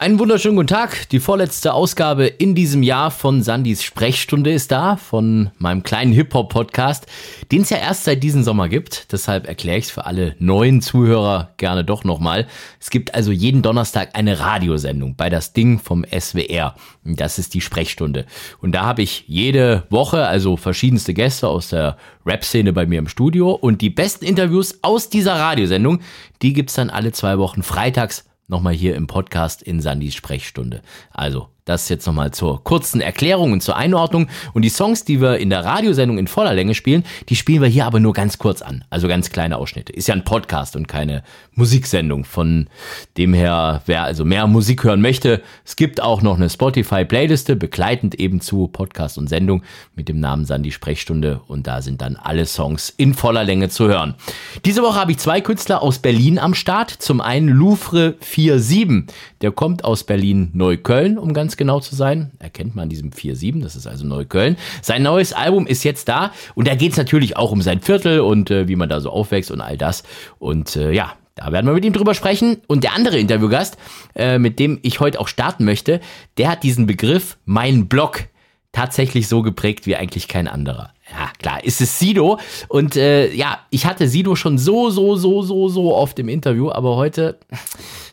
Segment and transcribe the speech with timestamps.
[0.00, 1.10] Einen wunderschönen guten Tag.
[1.10, 7.06] Die vorletzte Ausgabe in diesem Jahr von Sandys Sprechstunde ist da, von meinem kleinen Hip-Hop-Podcast,
[7.52, 9.12] den es ja erst seit diesem Sommer gibt.
[9.12, 12.46] Deshalb erkläre ich es für alle neuen Zuhörer gerne doch nochmal.
[12.80, 16.76] Es gibt also jeden Donnerstag eine Radiosendung bei das Ding vom SWR.
[17.04, 18.24] Das ist die Sprechstunde.
[18.62, 23.08] Und da habe ich jede Woche also verschiedenste Gäste aus der Rap-Szene bei mir im
[23.08, 23.50] Studio.
[23.50, 26.00] Und die besten Interviews aus dieser Radiosendung,
[26.40, 30.82] die gibt's dann alle zwei Wochen freitags nochmal hier im Podcast in Sandys Sprechstunde.
[31.10, 34.28] Also das jetzt nochmal zur kurzen Erklärung und zur Einordnung.
[34.52, 37.68] Und die Songs, die wir in der Radiosendung in voller Länge spielen, die spielen wir
[37.68, 38.84] hier aber nur ganz kurz an.
[38.90, 39.92] Also ganz kleine Ausschnitte.
[39.92, 41.22] Ist ja ein Podcast und keine
[41.54, 42.24] Musiksendung.
[42.24, 42.68] Von
[43.16, 48.16] dem her, wer also mehr Musik hören möchte, es gibt auch noch eine Spotify-Playliste, begleitend
[48.16, 49.62] eben zu Podcast und Sendung
[49.94, 51.40] mit dem Namen Sandy Sprechstunde.
[51.46, 54.16] Und da sind dann alle Songs in voller Länge zu hören.
[54.64, 56.90] Diese Woche habe ich zwei Künstler aus Berlin am Start.
[56.90, 59.06] Zum einen Louvre 47.
[59.40, 62.32] Der kommt aus Berlin-Neukölln, um ganz genau zu sein.
[62.38, 64.56] Erkennt man diesem 4-7, das ist also Neukölln.
[64.82, 68.20] Sein neues Album ist jetzt da und da geht es natürlich auch um sein Viertel
[68.20, 70.02] und äh, wie man da so aufwächst und all das.
[70.38, 72.58] Und äh, ja, da werden wir mit ihm drüber sprechen.
[72.66, 73.78] Und der andere Interviewgast,
[74.14, 76.00] äh, mit dem ich heute auch starten möchte,
[76.36, 78.24] der hat diesen Begriff mein Blog
[78.72, 80.92] tatsächlich so geprägt wie eigentlich kein anderer.
[81.10, 82.38] Ja, klar, ist es Sido.
[82.68, 86.70] Und äh, ja, ich hatte Sido schon so, so, so, so, so oft im Interview,
[86.70, 87.38] aber heute,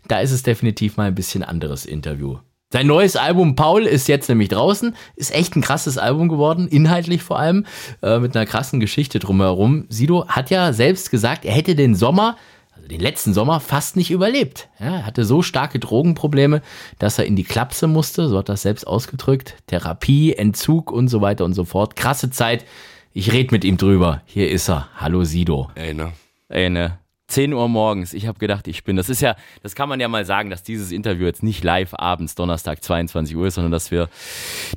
[0.08, 2.38] da ist es definitiv mal ein bisschen anderes Interview.
[2.73, 4.94] Sein neues Album Paul ist jetzt nämlich draußen.
[5.16, 7.66] Ist echt ein krasses Album geworden, inhaltlich vor allem,
[8.02, 9.86] äh, mit einer krassen Geschichte drumherum.
[9.88, 12.36] Sido hat ja selbst gesagt, er hätte den Sommer,
[12.78, 14.70] also den letzten Sommer, fast nicht überlebt.
[14.80, 16.61] Ja, er hatte so starke Drogenprobleme,
[17.00, 19.56] dass er in die Klapse musste, so hat er das selbst ausgedrückt.
[19.67, 21.95] Therapie, Entzug und so weiter und so fort.
[21.95, 22.66] Krasse Zeit.
[23.14, 24.22] Ich rede mit ihm drüber.
[24.25, 24.89] Hier ist er.
[24.95, 25.69] Hallo Sido.
[25.75, 26.14] Ey, ne?
[26.50, 27.00] Ey, ne?
[27.28, 28.14] 10 Uhr morgens.
[28.14, 28.95] Ich habe gedacht, ich bin.
[28.95, 31.94] Das ist ja, das kann man ja mal sagen, dass dieses Interview jetzt nicht live
[31.94, 34.09] abends, Donnerstag 22 Uhr ist, sondern dass wir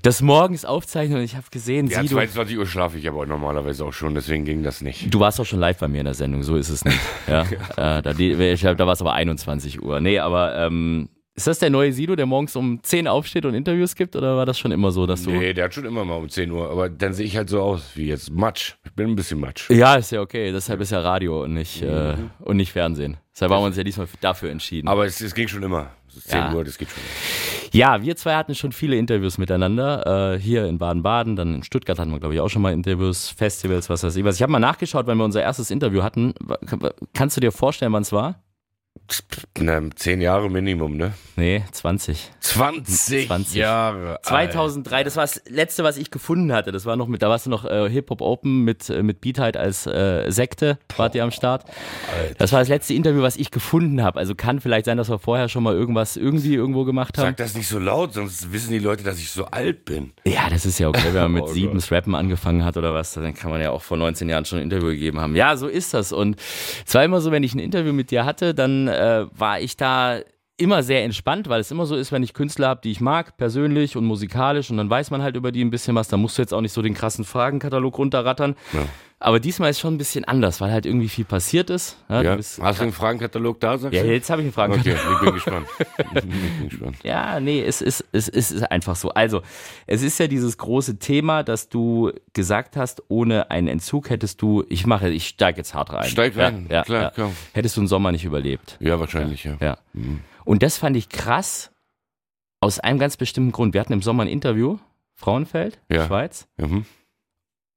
[0.03, 1.19] das morgens aufzeichnen.
[1.19, 2.15] Und ich habe gesehen, Ja, Sido.
[2.17, 5.13] 22 Uhr schlafe ich aber normalerweise auch schon, deswegen ging das nicht.
[5.15, 6.99] Du warst auch schon live bei mir in der Sendung, so ist es nicht.
[7.29, 7.43] Ja,
[7.99, 10.01] äh, da, da war es aber 21 Uhr.
[10.01, 11.09] Nee, aber ähm,
[11.41, 14.17] ist das der neue Sido, der morgens um 10 aufsteht und Interviews gibt?
[14.17, 15.31] Oder war das schon immer so, dass du.
[15.31, 17.61] Nee, der hat schon immer mal um 10 Uhr, aber dann sehe ich halt so
[17.61, 18.75] aus wie jetzt Matsch.
[18.85, 19.69] Ich bin ein bisschen Matsch.
[19.71, 20.53] Ja, ist ja okay.
[20.53, 22.31] Deshalb ist ja Radio und nicht, äh, Mhm.
[22.41, 23.17] und nicht Fernsehen.
[23.35, 24.89] Deshalb haben wir uns ja diesmal dafür entschieden.
[24.89, 25.91] Aber es, es ging schon immer.
[26.09, 26.55] Es ist 10 Ja.
[26.55, 27.03] Uhr, das geht schon.
[27.73, 30.35] Ja, wir zwei hatten schon viele Interviews miteinander.
[30.35, 33.29] Äh, hier in Baden-Baden, dann in Stuttgart hatten wir, glaube ich, auch schon mal Interviews,
[33.29, 34.35] Festivals, was weiß ich was.
[34.37, 36.35] Ich habe mal nachgeschaut, weil wir unser erstes Interview hatten.
[37.15, 38.43] Kannst du dir vorstellen, wann es war?
[39.59, 41.13] Na, 10 Jahre Minimum, ne?
[41.37, 42.31] Nee, 20.
[42.41, 43.57] 20, 20.
[43.57, 44.19] Jahre.
[44.23, 46.71] 2003, das war das letzte, was ich gefunden hatte.
[46.71, 49.21] Das war noch mit, da warst du noch äh, Hip Hop Open mit, äh, mit
[49.21, 51.65] Beat halt als äh, Sekte, wart ihr am Start.
[52.39, 54.19] Das war das letzte Interview, was ich gefunden habe.
[54.19, 57.27] Also kann vielleicht sein, dass wir vorher schon mal irgendwas irgendwie irgendwo gemacht haben.
[57.27, 60.13] Sag das nicht so laut, sonst wissen die Leute, dass ich so alt bin.
[60.25, 62.95] Ja, das ist ja okay, wenn man mit Oh sieben das Rappen angefangen hat oder
[62.95, 65.35] was, dann kann man ja auch vor 19 Jahren schon ein Interview gegeben haben.
[65.35, 66.13] Ja, so ist das.
[66.13, 66.37] Und
[66.87, 69.77] es war immer so, wenn ich ein Interview mit dir hatte, dann äh, war ich
[69.77, 70.21] da
[70.57, 73.37] immer sehr entspannt, weil es immer so ist, wenn ich Künstler habe, die ich mag,
[73.39, 76.37] persönlich und musikalisch, und dann weiß man halt über die ein bisschen was, dann musst
[76.37, 78.57] du jetzt auch nicht so den krassen Fragenkatalog runterrattern.
[78.73, 78.81] Ja.
[79.23, 81.99] Aber diesmal ist schon ein bisschen anders, weil halt irgendwie viel passiert ist.
[82.09, 82.37] Ja, Ja?
[82.37, 84.11] du Hast du einen Fragenkatalog da, sagst ja du?
[84.11, 84.99] jetzt habe ich einen Fragenkatalog.
[84.99, 85.67] Okay, ich bin gespannt.
[86.15, 86.97] Ich bin gespannt.
[87.03, 89.11] Ja, nee, es ist, es, ist einfach so.
[89.11, 89.43] Also,
[89.87, 94.65] es ist ja dieses große Thema, dass du gesagt hast, ohne einen Entzug hättest du,
[94.71, 96.09] ich mache, ich steige jetzt hart rein.
[96.09, 97.37] Steig rein, ja, ja, klar, komm.
[97.53, 98.79] Hättest du einen Sommer nicht überlebt.
[98.81, 99.59] Ja, wahrscheinlich, ja.
[99.61, 99.77] Ja.
[99.93, 100.21] Mhm.
[100.47, 101.71] Und das fand ich krass,
[102.61, 103.75] aus einem ganz bestimmten Grund.
[103.75, 104.79] Wir hatten im Sommer ein Interview,
[105.15, 105.79] Frauenfeld.
[105.93, 106.49] Schweiz.
[106.57, 106.87] Mhm.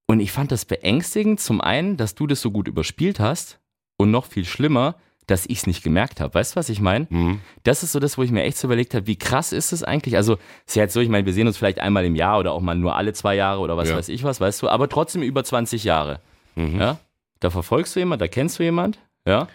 [0.08, 3.60] Und ich fand das beängstigend, zum einen, dass du das so gut überspielt hast
[3.98, 4.96] und noch viel schlimmer,
[5.28, 6.34] dass ich es nicht gemerkt habe.
[6.34, 7.08] Weißt du, was ich meine?
[7.10, 7.40] Mhm.
[7.64, 9.82] das ist so das, wo ich mir echt so überlegt habe, wie krass ist es
[9.84, 10.18] eigentlich?
[10.18, 10.38] Also,
[10.68, 12.60] ist ja jetzt so, ich meine, wir sehen uns vielleicht einmal im Jahr oder auch
[12.62, 13.96] mal nur alle zwei Jahre oder was Ja.
[13.96, 16.20] weiß ich was, weißt du, aber trotzdem über 20 Jahre.
[16.56, 16.80] Mhm.
[16.80, 17.00] Ja?
[17.40, 19.48] Da verfolgst du jemand, da kennst du jemand, ja,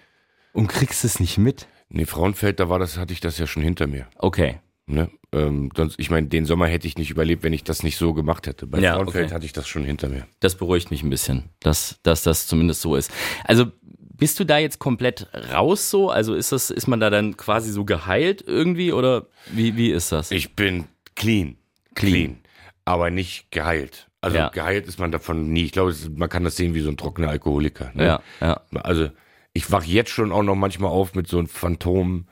[0.54, 1.66] und kriegst es nicht mit.
[1.90, 4.06] Nee, Frauenfeld, da war das, hatte ich das ja schon hinter mir.
[4.16, 4.60] Okay.
[4.88, 5.10] Ne?
[5.32, 8.14] Ähm, sonst, ich meine, den Sommer hätte ich nicht überlebt, wenn ich das nicht so
[8.14, 8.66] gemacht hätte.
[8.66, 9.34] Bei Ja, Frauenfeld okay.
[9.34, 10.26] hatte ich das schon hinter mir.
[10.40, 13.10] Das beruhigt mich ein bisschen, dass, dass das zumindest so ist.
[13.44, 13.66] Also,
[14.16, 16.10] bist du da jetzt komplett raus so?
[16.10, 20.10] Also ist das, ist man da dann quasi so geheilt irgendwie oder wie, wie ist
[20.10, 20.32] das?
[20.32, 21.56] Ich bin clean.
[21.94, 22.38] Clean.
[22.84, 24.08] Aber nicht geheilt.
[24.20, 24.48] Also Ja.
[24.48, 25.64] geheilt ist man davon nie.
[25.66, 27.92] Ich glaube, man kann das sehen wie so ein trockener Alkoholiker.
[27.94, 28.04] Ne?
[28.06, 28.60] ja, ja.
[28.74, 29.10] Also
[29.52, 32.26] ich wach jetzt schon auch noch manchmal auf mit so einem Phantom.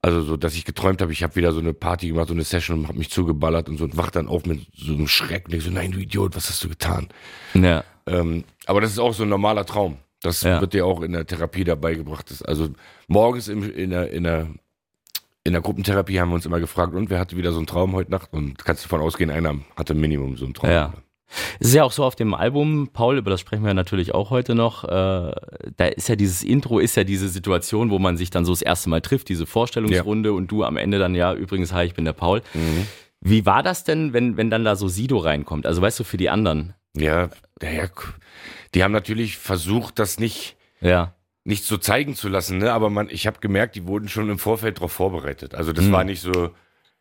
[0.00, 2.44] Also so, dass ich geträumt habe, ich habe wieder so eine Party gemacht, so eine
[2.44, 5.46] Session und habe mich zugeballert und so und wach dann auf mit so einem Schreck
[5.46, 7.08] und denk so, nein, du Idiot, was hast du getan?
[7.54, 9.98] Ja, Ähm, aber das ist auch so ein normaler Traum.
[10.22, 10.60] Das Ja.
[10.60, 12.30] wird dir auch in der Therapie dabei gebracht.
[12.30, 12.70] Das, also
[13.06, 14.48] morgens im, in der, in der
[15.44, 17.92] in der Gruppentherapie haben wir uns immer gefragt, und wer hatte wieder so einen Traum
[17.94, 18.32] heute Nacht?
[18.34, 20.68] Und kannst davon ausgehen, einer hatte Minimum so einen Traum.
[20.70, 20.92] Ja.
[21.60, 24.30] Es ist ja auch so auf dem Album, Paul, über das sprechen wir natürlich auch
[24.30, 24.84] heute noch.
[24.84, 28.52] Äh, da ist ja dieses Intro, ist ja diese Situation, wo man sich dann so
[28.52, 30.34] das erste Mal trifft, diese Vorstellungsrunde ja.
[30.34, 32.42] und du am Ende dann, ja, übrigens, hi, ich bin der Paul.
[32.54, 32.86] Mhm.
[33.20, 35.66] Wie war das denn, wenn, wenn dann da so Sido reinkommt?
[35.66, 36.74] Also weißt du, für die anderen?
[36.96, 37.28] Ja,
[37.62, 37.88] ja,
[38.74, 41.14] die haben natürlich versucht, das nicht, ja.
[41.44, 42.72] nicht so zeigen zu lassen, ne?
[42.72, 45.54] aber man, ich habe gemerkt, die wurden schon im Vorfeld darauf vorbereitet.
[45.54, 45.92] Also das mhm.
[45.92, 46.50] war nicht so,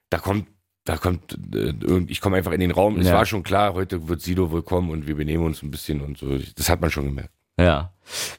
[0.10, 0.48] da kommt
[0.88, 1.74] da kommt, äh,
[2.08, 2.98] ich komme einfach in den Raum.
[3.00, 3.14] Es ja.
[3.14, 6.18] war schon klar, heute wird Sido wohl kommen und wir benehmen uns ein bisschen und
[6.18, 6.38] so.
[6.56, 7.32] Das hat man schon gemerkt.
[7.60, 7.92] Ja.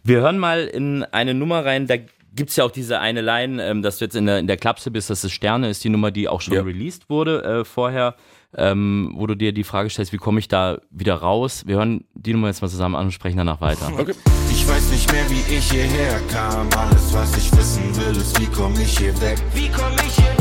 [0.02, 1.96] Wir hören mal in eine Nummer rein, da
[2.34, 4.56] gibt es ja auch diese eine Line, ähm, dass du jetzt in der, in der
[4.56, 6.62] Klapse bist, dass es Sterne ist, die Nummer, die auch schon ja.
[6.62, 8.14] released wurde äh, vorher,
[8.56, 11.64] ähm, wo du dir die Frage stellst, wie komme ich da wieder raus?
[11.66, 13.92] Wir hören die Nummer jetzt mal zusammen an und sprechen danach weiter.
[13.98, 14.14] Okay.
[14.50, 16.68] Ich weiß nicht mehr, wie ich hierher kam.
[16.76, 19.38] Alles, was ich wissen will, ist, wie komme ich hier weg?
[19.54, 20.37] Wie komme ich hier weg?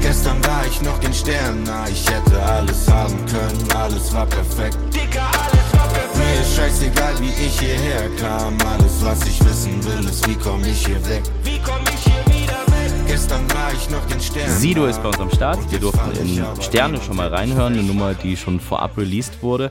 [0.00, 1.86] Gestern war ich noch den Sternen nah.
[1.88, 4.76] Ich hätte alles haben können, alles war perfekt.
[4.94, 6.16] Dicker, alles war perfekt.
[6.16, 8.56] Mir ist scheißegal, wie ich hierher kam.
[8.66, 11.22] Alles, was ich wissen will, ist, wie komme ich hier weg?
[11.44, 12.92] Wie komme ich hier wieder weg?
[13.06, 14.56] Gestern war ich noch den Sternen.
[14.56, 15.58] Sido ist bei uns am Start.
[15.70, 19.70] Wir durften in Sterne schon mal reinhören, eine Nummer, die schon vorab released wurde.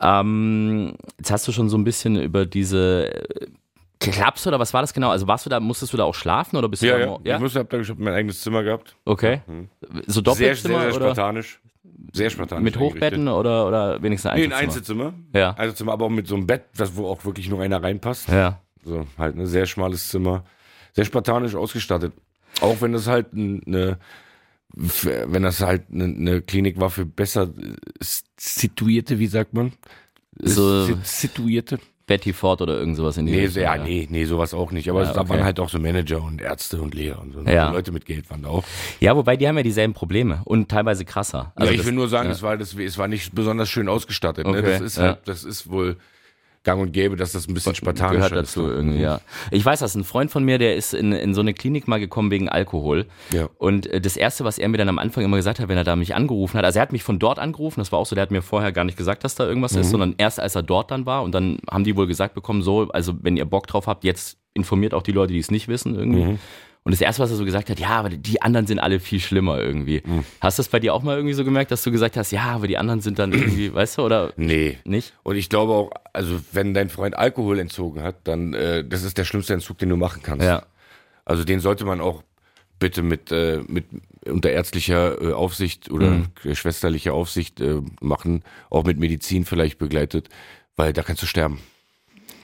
[0.00, 3.10] Ähm, jetzt hast du schon so ein bisschen über diese
[4.00, 5.10] Klappst oder was war das genau?
[5.10, 7.18] Also warst du da, musstest du da auch schlafen oder bist ja, du da, ja.
[7.24, 7.34] ja?
[7.36, 8.96] Ich musste, hab da ich hab mein eigenes Zimmer gehabt.
[9.04, 9.42] Okay.
[9.46, 9.68] Mhm.
[10.06, 11.14] So Doppelzimmer sehr, sehr, sehr oder?
[11.14, 11.60] spartanisch.
[12.12, 12.64] Sehr spartanisch.
[12.64, 14.54] Mit Hochbetten oder, oder wenigstens ein Einzelzimmer?
[14.54, 15.14] Nee, ein Einzelzimmer.
[15.34, 15.50] Ja.
[15.50, 18.28] Einzelzimmer, aber auch mit so einem Bett, das, wo auch wirklich nur einer reinpasst.
[18.30, 18.60] Ja.
[18.84, 20.44] So, halt ein sehr schmales Zimmer.
[20.94, 22.14] Sehr spartanisch ausgestattet.
[22.62, 23.98] Auch wenn das halt eine,
[24.74, 27.50] wenn das halt eine, eine Klinik war für besser
[28.38, 29.72] situierte, wie sagt man?
[30.38, 31.78] So situierte.
[32.10, 34.72] Betty Ford oder irgend sowas in die Nee, Richtung, ja, ja, nee, nee, sowas auch
[34.72, 34.90] nicht.
[34.90, 35.20] Aber ja, okay.
[35.20, 37.40] da waren halt auch so Manager und Ärzte und Lehrer und so.
[37.42, 37.68] Ja.
[37.68, 38.64] Und Leute mit Geld waren da auch.
[38.98, 41.52] Ja, wobei die haben ja dieselben Probleme und teilweise krasser.
[41.54, 43.88] Also ja, ich das, will nur sagen, es, war, das, es war nicht besonders schön
[43.88, 44.44] ausgestattet.
[44.44, 44.58] Ne?
[44.58, 44.62] Okay.
[44.62, 44.70] Ne?
[44.70, 45.98] Das ist halt, das ist wohl
[46.62, 48.74] gang und gäbe, dass das ein bisschen spartanischer gehört dazu ist.
[48.74, 49.20] irgendwie, ja.
[49.50, 51.98] Ich weiß, dass ein Freund von mir, der ist in, in so eine Klinik mal
[51.98, 53.06] gekommen wegen Alkohol.
[53.32, 53.48] Ja.
[53.56, 55.84] Und äh, das erste, was er mir dann am Anfang immer gesagt hat, wenn er
[55.84, 58.14] da mich angerufen hat, also er hat mich von dort angerufen, das war auch so,
[58.14, 59.80] der hat mir vorher gar nicht gesagt, dass da irgendwas mhm.
[59.80, 62.62] ist, sondern erst als er dort dann war und dann haben die wohl gesagt bekommen,
[62.62, 65.68] so, also wenn ihr Bock drauf habt, jetzt informiert auch die Leute, die es nicht
[65.68, 66.24] wissen irgendwie.
[66.24, 66.38] Mhm.
[66.82, 69.20] Und das erste, was er so gesagt hat, ja, aber die anderen sind alle viel
[69.20, 70.02] schlimmer irgendwie.
[70.04, 70.24] Mhm.
[70.40, 72.44] Hast du das bei dir auch mal irgendwie so gemerkt, dass du gesagt hast, ja,
[72.44, 74.32] aber die anderen sind dann irgendwie, weißt du, oder?
[74.36, 74.78] Nee.
[74.84, 75.12] Nicht?
[75.22, 79.18] Und ich glaube auch, also wenn dein Freund Alkohol entzogen hat, dann, äh, das ist
[79.18, 80.46] der schlimmste Entzug, den du machen kannst.
[80.46, 80.64] Ja.
[81.26, 82.22] Also den sollte man auch
[82.78, 83.84] bitte mit, äh, mit
[84.24, 86.54] unter ärztlicher äh, Aufsicht oder mhm.
[86.54, 90.28] schwesterlicher Aufsicht äh, machen, auch mit Medizin vielleicht begleitet,
[90.76, 91.60] weil da kannst du sterben.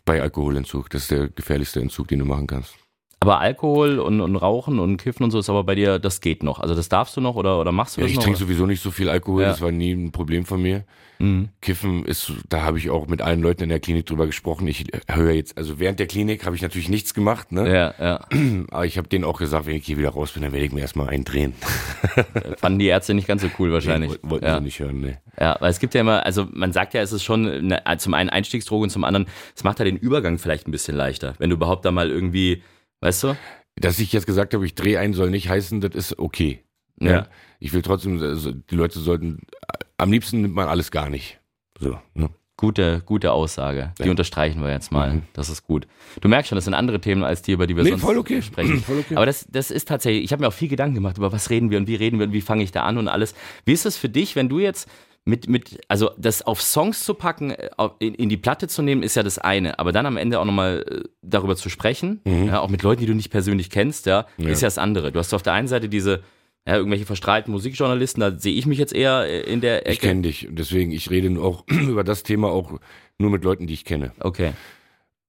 [0.04, 0.88] Bei Alkoholentzug.
[0.90, 2.74] Das ist der gefährlichste Entzug, den du machen kannst.
[3.20, 6.42] Aber Alkohol und, und Rauchen und Kiffen und so ist aber bei dir, das geht
[6.42, 6.60] noch.
[6.60, 8.22] Also das darfst du noch oder, oder machst du ja, das ich noch?
[8.22, 9.48] Ich trinke sowieso nicht so viel Alkohol, ja.
[9.48, 10.84] das war nie ein Problem von mir.
[11.18, 11.48] Mhm.
[11.62, 14.68] Kiffen ist, da habe ich auch mit allen Leuten in der Klinik drüber gesprochen.
[14.68, 17.72] Ich höre jetzt, also während der Klinik habe ich natürlich nichts gemacht, ne?
[17.72, 18.26] Ja, ja.
[18.70, 20.72] Aber ich habe denen auch gesagt, wenn ich hier wieder raus bin, dann werde ich
[20.72, 21.54] mir erstmal eindrehen.
[22.58, 24.12] Fanden die Ärzte nicht ganz so cool wahrscheinlich.
[24.12, 24.58] Nee, wollten ja.
[24.58, 25.18] sie nicht hören, ne.
[25.40, 28.14] Ja, weil es gibt ja immer, also man sagt ja, es ist schon eine, zum
[28.14, 31.50] einen Einstiegsdroge und zum anderen, es macht ja den Übergang vielleicht ein bisschen leichter, wenn
[31.50, 32.62] du überhaupt da mal irgendwie,
[33.00, 33.36] weißt du?
[33.76, 36.64] Dass ich jetzt gesagt habe, ich drehe ein, soll nicht heißen, das ist okay.
[36.98, 37.10] Ne?
[37.10, 37.26] Ja.
[37.58, 39.42] Ich will trotzdem, also die Leute sollten,
[39.98, 41.40] am liebsten nimmt man alles gar nicht.
[41.78, 42.30] So, ne?
[42.58, 43.92] Gute, gute Aussage.
[43.98, 44.10] Die ja.
[44.10, 45.12] unterstreichen wir jetzt mal.
[45.12, 45.22] Mhm.
[45.34, 45.86] Das ist gut.
[46.22, 48.16] Du merkst schon, das sind andere Themen als die, über die wir nee, sonst voll
[48.16, 48.40] okay.
[48.40, 48.80] sprechen.
[48.82, 49.14] voll okay.
[49.14, 51.70] Aber das, das ist tatsächlich, ich habe mir auch viel Gedanken gemacht, über was reden
[51.70, 53.34] wir und wie reden wir und wie fange ich da an und alles.
[53.66, 54.88] Wie ist das für dich, wenn du jetzt
[55.26, 57.68] mit, mit, also das auf Songs zu packen, äh,
[57.98, 59.78] in, in, die Platte zu nehmen, ist ja das eine.
[59.80, 62.46] Aber dann am Ende auch nochmal äh, darüber zu sprechen, mhm.
[62.46, 65.10] ja, auch mit Leuten, die du nicht persönlich kennst, ja, ja, ist ja das andere.
[65.10, 66.22] Du hast auf der einen Seite diese,
[66.64, 69.92] ja, irgendwelche verstrahlten Musikjournalisten, da sehe ich mich jetzt eher äh, in der Ecke.
[69.92, 72.78] Ich kenne dich, deswegen, ich rede auch über das Thema auch
[73.18, 74.12] nur mit Leuten, die ich kenne.
[74.20, 74.52] Okay.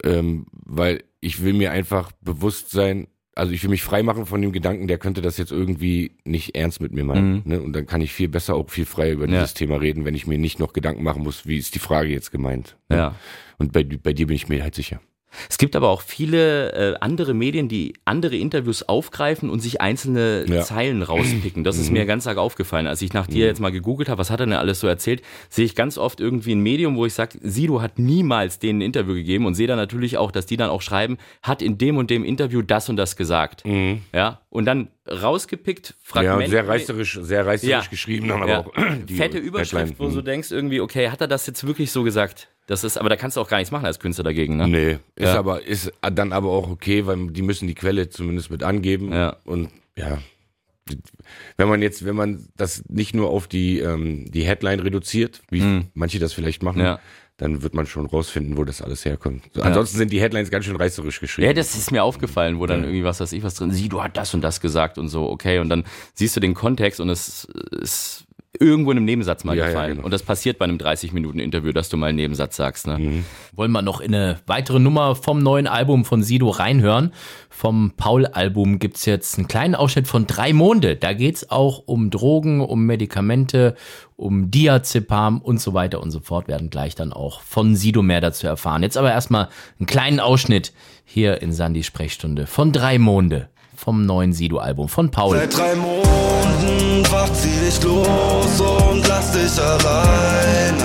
[0.03, 4.51] Ähm, weil ich will mir einfach bewusst sein, also ich will mich freimachen von dem
[4.51, 7.35] Gedanken, der könnte das jetzt irgendwie nicht ernst mit mir meinen.
[7.35, 7.41] Mhm.
[7.45, 7.61] Ne?
[7.61, 9.39] Und dann kann ich viel besser auch viel freier über ja.
[9.39, 12.09] dieses Thema reden, wenn ich mir nicht noch Gedanken machen muss, wie ist die Frage
[12.09, 12.77] jetzt gemeint.
[12.89, 12.97] Ne?
[12.97, 13.15] Ja.
[13.57, 14.99] Und bei, bei dir bin ich mir halt sicher.
[15.49, 20.45] Es gibt aber auch viele äh, andere Medien, die andere Interviews aufgreifen und sich einzelne
[20.47, 20.63] ja.
[20.63, 21.63] Zeilen rauspicken.
[21.63, 21.97] Das ist mhm.
[21.97, 22.87] mir ganz arg aufgefallen.
[22.87, 23.49] Als ich nach dir mhm.
[23.49, 26.19] jetzt mal gegoogelt habe, was hat er denn alles so erzählt, sehe ich ganz oft
[26.19, 29.67] irgendwie ein Medium, wo ich sage, Sido hat niemals denen ein Interview gegeben und sehe
[29.67, 32.89] dann natürlich auch, dass die dann auch schreiben, hat in dem und dem Interview das
[32.89, 33.65] und das gesagt.
[33.65, 34.01] Mhm.
[34.13, 36.43] Ja, und dann rausgepickt, Fragmente.
[36.43, 37.89] Ja, sehr reißerisch, sehr reißerisch ja.
[37.89, 38.59] geschrieben, dann aber ja.
[38.59, 38.73] auch
[39.07, 42.49] die fette Überschrift, wo du denkst irgendwie, okay, hat er das jetzt wirklich so gesagt?
[42.67, 44.67] Das ist, aber da kannst du auch gar nichts machen als Künstler dagegen, ne?
[44.67, 45.39] Nee, ist ja.
[45.39, 49.11] aber, ist dann aber auch okay, weil die müssen die Quelle zumindest mit angeben.
[49.13, 49.37] Ja.
[49.45, 50.19] Und ja,
[51.57, 55.61] wenn man jetzt, wenn man das nicht nur auf die, ähm, die Headline reduziert, wie
[55.61, 55.85] Mhm.
[55.93, 56.99] manche das vielleicht machen, Ja.
[57.37, 59.43] dann wird man schon rausfinden, wo das alles herkommt.
[59.53, 61.47] So, Ansonsten sind die Headlines ganz schön reißerisch geschrieben.
[61.47, 64.01] Ja, das ist mir aufgefallen, wo dann irgendwie was weiß ich was drin, sie, du
[64.03, 65.83] hat das und das gesagt und so, okay, und dann
[66.13, 68.25] siehst du den Kontext und es ist
[68.59, 69.95] irgendwo in einem Nebensatz mal Ja, ja, gefallen.
[69.95, 70.05] genau.
[70.05, 72.97] Und das passiert bei einem 30-Minuten-Interview, dass du mal einen Nebensatz sagst, ne?
[72.97, 73.25] Mhm.
[73.53, 77.13] Wollen wir noch in eine weitere Nummer vom neuen Album von Sido reinhören?
[77.49, 80.95] Vom Paul-Album gibt's jetzt einen kleinen Ausschnitt von Drei Monde.
[80.95, 83.75] Da geht's auch um Drogen, um Medikamente,
[84.15, 86.47] um Diazepam und so weiter und so fort.
[86.47, 88.81] Werden gleich dann auch von Sido mehr dazu erfahren.
[88.81, 89.49] Jetzt aber erstmal
[89.79, 90.73] einen kleinen Ausschnitt
[91.05, 95.37] hier in Sandys Sprechstunde von Drei Monde vom neuen Sido-Album von Paul.
[95.37, 100.83] Seit drei Monaten wacht sie dich los und lass dich alleine.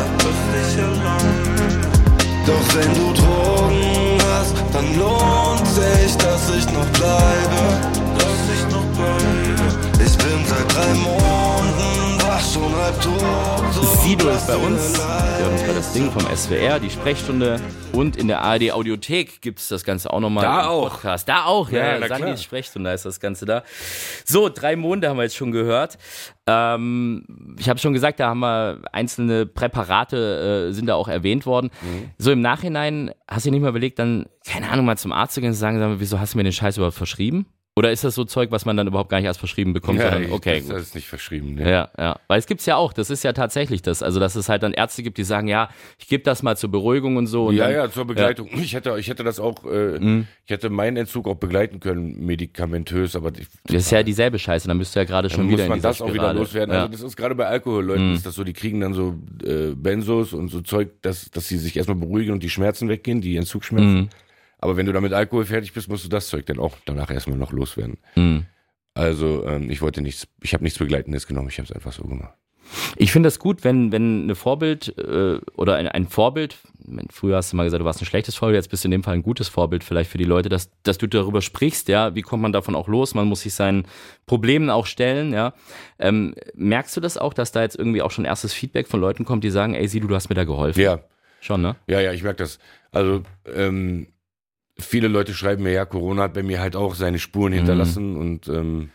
[2.46, 8.11] Doch wenn du Drogen hast, dann lohnt sich, dass ich noch bleibe.
[14.02, 14.98] Sido ist bei uns.
[14.98, 17.60] Wir hören uns gerade das Ding vom SWR, die Sprechstunde.
[17.92, 20.42] Und in der ARD Audiothek gibt's das Ganze auch nochmal.
[20.42, 20.90] Da auch.
[20.90, 21.28] Podcast.
[21.28, 21.98] Da auch, ja.
[21.98, 22.36] Ja, klar.
[22.36, 23.62] Sprechstunde ist das Ganze da.
[24.24, 25.98] So, drei Monde haben wir jetzt schon gehört.
[26.48, 31.46] Ähm, ich habe schon gesagt, da haben wir einzelne Präparate äh, sind da auch erwähnt
[31.46, 31.70] worden.
[31.80, 32.10] Mhm.
[32.18, 35.40] So im Nachhinein hast du nicht mal überlegt, dann, keine Ahnung, mal zum Arzt zu
[35.40, 37.46] gehen und zu sagen, wieso hast du mir den Scheiß überhaupt verschrieben?
[37.74, 39.98] Oder ist das so Zeug, was man dann überhaupt gar nicht erst verschrieben bekommt?
[39.98, 40.74] Ja, sondern, ich- okay, das, gut.
[40.76, 41.54] das ist nicht verschrieben.
[41.54, 41.70] Ne?
[41.70, 42.20] Ja, ja.
[42.28, 44.02] Weil es gibt's ja auch, das ist ja tatsächlich das.
[44.02, 46.70] Also, dass es halt dann Ärzte gibt, die sagen, ja, ich gebe das mal zur
[46.70, 47.46] Beruhigung und so.
[47.46, 48.50] Und Ja, dann, ja, zur Begleitung.
[48.52, 50.26] Ich hätte, ich hätte das auch, äh, Mhm.
[50.44, 54.68] ich hätte meinen Entzug auch begleiten können, medikamentös, aber ich, Das ist ja dieselbe Scheiße,
[54.68, 56.74] dann bist du ja gerade schon wieder muss man in das auch wieder loswerden.
[56.74, 56.80] Ja.
[56.82, 59.14] Also das ist gerade bei Alkoholleuten ist das so, die kriegen dann so
[59.46, 63.22] äh, Benzos und so Zeug, dass, dass sie sich erstmal beruhigen und die Schmerzen weggehen,
[63.22, 63.94] die Entzugsschmerzen.
[63.94, 64.08] Mhm.
[64.62, 67.36] Aber wenn du damit Alkohol fertig bist, musst du das Zeug dann auch danach erstmal
[67.36, 67.98] noch loswerden.
[68.14, 68.46] Mhm.
[68.94, 72.04] Also ähm, ich wollte nichts, ich habe nichts Begleitendes genommen, ich habe es einfach so
[72.04, 72.34] gemacht.
[72.96, 76.58] Ich finde das gut, wenn, wenn eine Vorbild äh, oder ein, ein Vorbild,
[77.10, 79.02] früher hast du mal gesagt, du warst ein schlechtes Vorbild, jetzt bist du in dem
[79.02, 82.22] Fall ein gutes Vorbild vielleicht für die Leute, dass, dass du darüber sprichst, ja, wie
[82.22, 83.88] kommt man davon auch los, man muss sich seinen
[84.26, 85.54] Problemen auch stellen, ja.
[85.98, 89.24] Ähm, merkst du das auch, dass da jetzt irgendwie auch schon erstes Feedback von Leuten
[89.24, 90.80] kommt, die sagen, ey Sidu, du hast mir da geholfen?
[90.80, 91.00] Ja,
[91.42, 91.74] Schon, ne?
[91.88, 92.60] Ja, ja, ich merke das.
[92.92, 94.06] Also ähm,
[94.78, 98.48] viele Leute schreiben mir, ja, Corona hat bei mir halt auch seine Spuren hinterlassen und
[98.48, 98.90] ähm,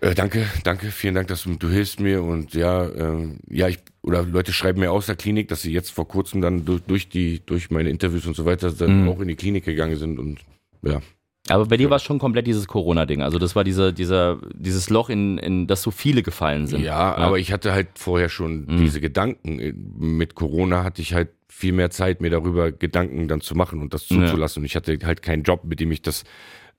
[0.00, 3.78] äh, danke, danke, vielen Dank, dass du, du hilfst mir und ja, ähm, ja, ich
[4.02, 7.08] oder Leute schreiben mir aus der Klinik, dass sie jetzt vor kurzem dann durch, durch
[7.08, 10.40] die durch meine Interviews und so weiter dann auch in die Klinik gegangen sind und
[10.82, 11.00] ja.
[11.48, 13.20] Aber bei dir war es schon komplett dieses Corona-Ding.
[13.20, 16.80] Also das war dieser, dieser, dieses Loch, in, in das so viele gefallen sind.
[16.80, 19.60] Ja, aber ich hatte halt vorher schon diese Gedanken.
[19.98, 23.94] Mit Corona hatte ich halt viel mehr Zeit, mir darüber Gedanken dann zu machen und
[23.94, 24.60] das zuzulassen.
[24.62, 26.24] Und ich hatte halt keinen Job, mit dem ich das,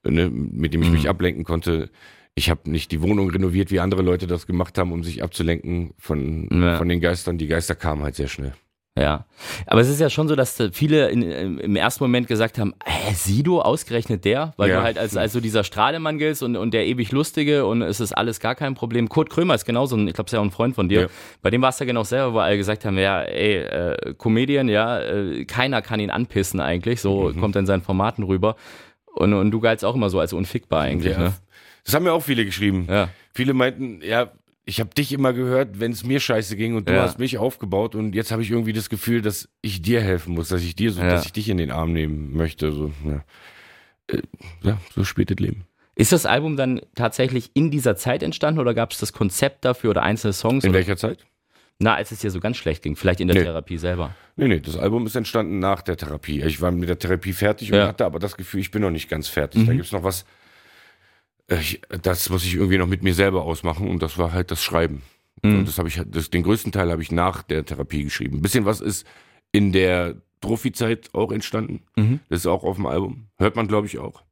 [0.04, 1.90] ne, mit dem ich mich ablenken konnte.
[2.34, 5.94] Ich habe nicht die Wohnung renoviert, wie andere Leute das gemacht haben, um sich abzulenken
[5.96, 6.76] von, Ja.
[6.76, 7.38] von den Geistern.
[7.38, 8.52] Die Geister kamen halt sehr schnell.
[8.98, 9.26] Ja.
[9.66, 12.74] Aber es ist ja schon so, dass da viele in, im ersten Moment gesagt haben,
[12.84, 14.54] hä, Sido, ausgerechnet der?
[14.56, 14.76] Weil Ja.
[14.78, 18.00] du halt als, als so dieser Strahlemann giltst und, und der ewig Lustige und es
[18.00, 19.10] ist alles gar kein Problem.
[19.10, 21.00] Kurt Krömer ist genauso, ich glaube, ist ja auch ein Freund von dir.
[21.02, 21.06] Ja.
[21.42, 24.68] Bei dem war es ja genau selber, wo alle gesagt haben, ja, ey, äh, Comedian,
[24.68, 27.40] ja, äh, keiner kann ihn anpissen eigentlich, so Mhm.
[27.40, 28.56] kommt er in seinen Formaten rüber.
[29.14, 31.18] Und, und du galtst auch immer so als unfickbar eigentlich, Ja.
[31.18, 31.32] ne?
[31.84, 32.86] Das haben mir auch viele geschrieben.
[32.90, 33.08] Ja.
[33.34, 34.30] Viele meinten, ja,
[34.68, 37.02] ich habe dich immer gehört, wenn es mir scheiße ging und du Ja.
[37.02, 40.48] hast mich aufgebaut und jetzt habe ich irgendwie das Gefühl, dass ich dir helfen muss,
[40.48, 41.08] dass ich dir so, Ja.
[41.08, 42.72] dass ich dich in den Arm nehmen möchte.
[42.72, 43.24] So, ja.
[44.08, 44.22] Äh,
[44.62, 45.64] ja, so spielt das Leben.
[45.94, 49.90] Ist das Album dann tatsächlich in dieser Zeit entstanden oder gab es das Konzept dafür
[49.90, 50.64] oder einzelne Songs?
[50.64, 50.78] In oder?
[50.80, 51.24] welcher Zeit?
[51.78, 53.44] Na, als es dir so ganz schlecht ging, vielleicht in der Nee.
[53.44, 54.14] Therapie selber.
[54.36, 56.42] Nee, nee, das Album ist entstanden nach der Therapie.
[56.42, 59.08] Ich war mit der Therapie fertig und hatte aber das Gefühl, ich bin noch nicht
[59.08, 59.64] ganz fertig.
[59.66, 60.24] Da gibt's noch was,
[61.48, 64.62] ich, das muss ich irgendwie noch mit mir selber ausmachen und das war halt das
[64.62, 65.02] Schreiben.
[65.42, 68.38] Und das habe ich, das, den größten Teil habe ich nach der Therapie geschrieben.
[68.38, 69.06] Ein bisschen was ist
[69.52, 71.82] in der Trophy-Zeit auch entstanden.
[71.96, 72.20] Mhm.
[72.28, 73.28] Das ist auch auf dem Album.
[73.38, 74.22] Hört man, glaube ich, auch.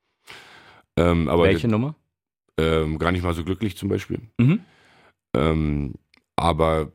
[0.96, 1.94] Ähm, aber Welche Nummer?
[2.58, 4.20] ähm, gar nicht mal so glücklich zum Beispiel.
[4.38, 4.60] Mhm.
[5.36, 5.94] Ähm,
[6.36, 6.92] aber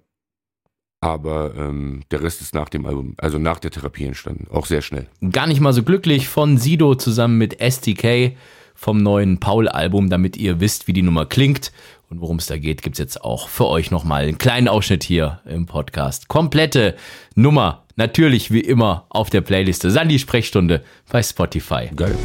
[1.02, 4.48] aber ähm, der Rest ist nach dem Album, also nach der Therapie entstanden.
[4.52, 5.08] Auch sehr schnell.
[5.32, 8.36] Gar nicht mal so glücklich von Sido zusammen mit STK
[8.80, 11.74] vom neuen Paul-Album, damit ihr wisst, wie die Nummer klingt
[12.10, 15.42] und worum es da geht, gibt's jetzt auch für euch nochmal einen kleinen Ausschnitt hier
[15.46, 16.30] im Podcast.
[16.30, 16.96] Komplette
[17.36, 20.82] Nummer, natürlich wie immer auf der Playliste Sandy Sprechstunde
[21.12, 21.90] bei Spotify.
[21.94, 22.16] Geil.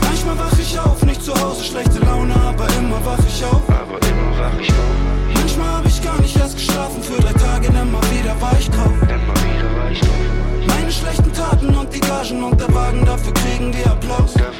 [0.00, 3.68] Manchmal wach ich auf, nicht zu Hause, schlechte Laune, aber immer wach ich auf.
[3.68, 7.70] Aber immer wach ich auf, Manchmal hab ich gar nicht erst geschlafen, für drei Tage
[7.70, 8.90] mal wieder war ich drauf.
[8.98, 10.66] mal wieder war ich drauf.
[10.66, 14.32] Meine schlechten Taten und die Gagen und der Wagen, dafür kriegen wir Applaus.
[14.34, 14.57] Dafür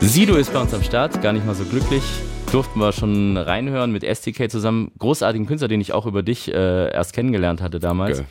[0.00, 2.02] Sido ist bei uns am Start, gar nicht mal so glücklich.
[2.50, 4.90] Durften wir schon reinhören mit STK zusammen.
[4.98, 8.18] Großartigen Künstler, den ich auch über dich äh, erst kennengelernt hatte damals.
[8.18, 8.26] Geil.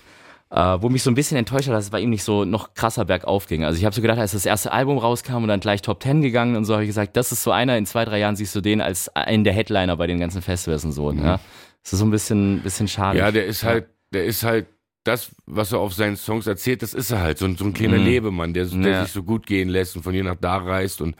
[0.51, 2.73] Äh, wo mich so ein bisschen enttäuscht hat, dass es bei ihm nicht so noch
[2.73, 3.63] krasser bergauf ging.
[3.63, 6.21] Also ich habe so gedacht, als das erste Album rauskam und dann gleich Top 10
[6.21, 8.55] gegangen und so, habe ich gesagt, das ist so einer, in zwei, drei Jahren siehst
[8.55, 11.11] du den als einen der Headliner bei den ganzen Festivals und so.
[11.11, 11.39] Ja?
[11.83, 13.19] Das ist so ein bisschen, bisschen schade.
[13.19, 14.67] Ja, der ist halt, der ist halt
[15.03, 17.37] das, was er auf seinen Songs erzählt, das ist er halt.
[17.37, 18.05] So, ein- so ein kleiner Mhm.
[18.05, 19.03] Lebemann, der, der Ja.
[19.03, 21.15] sich so gut gehen lässt und von hier nach da reist und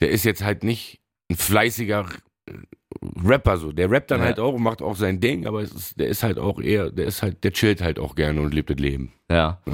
[0.00, 2.06] der ist jetzt halt nicht ein fleißiger
[3.24, 3.72] Rapper so.
[3.72, 4.26] Der rappt dann Ja.
[4.26, 6.90] halt auch und macht auch sein Ding, aber es ist, der ist halt auch eher,
[6.90, 9.12] der ist halt, der chillt halt auch gerne und lebt das Leben.
[9.30, 9.60] Ja.
[9.66, 9.72] Ja.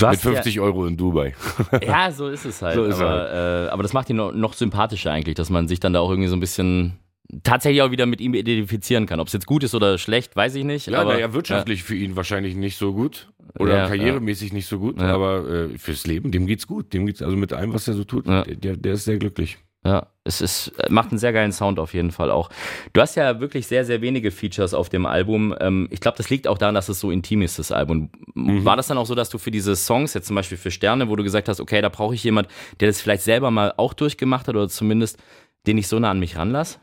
[0.00, 1.34] Mit hast 50 Euro in Dubai.
[1.72, 2.76] ja, ja, so ist es halt.
[2.76, 5.80] So ist aber, äh, aber das macht ihn noch, noch sympathischer eigentlich, dass man sich
[5.80, 6.98] dann da auch irgendwie so ein bisschen
[7.42, 9.20] tatsächlich auch wieder mit ihm identifizieren kann.
[9.20, 10.86] Ob es jetzt gut ist oder schlecht, weiß ich nicht.
[10.86, 13.30] Ja, aber, naja, wirtschaftlich für ihn wahrscheinlich nicht so gut.
[13.58, 15.14] Oder Ja, karrieremäßig nicht so gut, Ja.
[15.14, 16.92] aber äh, fürs Leben, dem geht's gut.
[16.92, 18.44] Dem geht's also mit allem, was er so tut, Ja.
[18.44, 19.58] der, der ist sehr glücklich.
[19.84, 22.50] Ja, es ist, äh, macht einen sehr geilen Sound auf jeden Fall auch.
[22.92, 25.54] Du hast ja wirklich sehr, sehr wenige Features auf dem Album.
[25.60, 28.10] Ähm, ich glaube, das liegt auch daran, dass es so intim ist, das Album.
[28.34, 31.08] War das dann auch so, dass du für diese Songs, jetzt zum Beispiel für Sterne,
[31.08, 32.48] wo du gesagt hast, okay, da brauche ich jemand,
[32.80, 35.18] der das vielleicht selber mal auch durchgemacht hat oder zumindest
[35.66, 36.78] den ich so nah an mich ranlasse?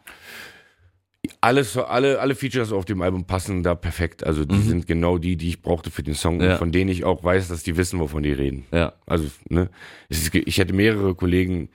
[1.42, 4.24] Alles, alle, alle Features auf dem Album passen da perfekt.
[4.24, 6.52] Also die sind genau die, die ich brauchte für den Song Ja.
[6.54, 8.66] und von denen ich auch weiß, dass die wissen, wovon die reden.
[8.72, 8.94] Ja.
[9.08, 9.70] Also, ne,
[10.08, 11.70] ist, ich hätte mehrere Kollegen,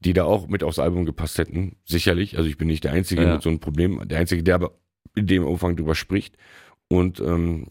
[0.00, 2.36] die da auch mit aufs Album gepasst hätten, sicherlich.
[2.38, 3.34] Also ich bin nicht der Einzige Ja.
[3.34, 4.78] mit so einem Problem, der Einzige, der aber
[5.16, 6.36] in dem Umfang drüber spricht.
[6.88, 7.68] Und ähm,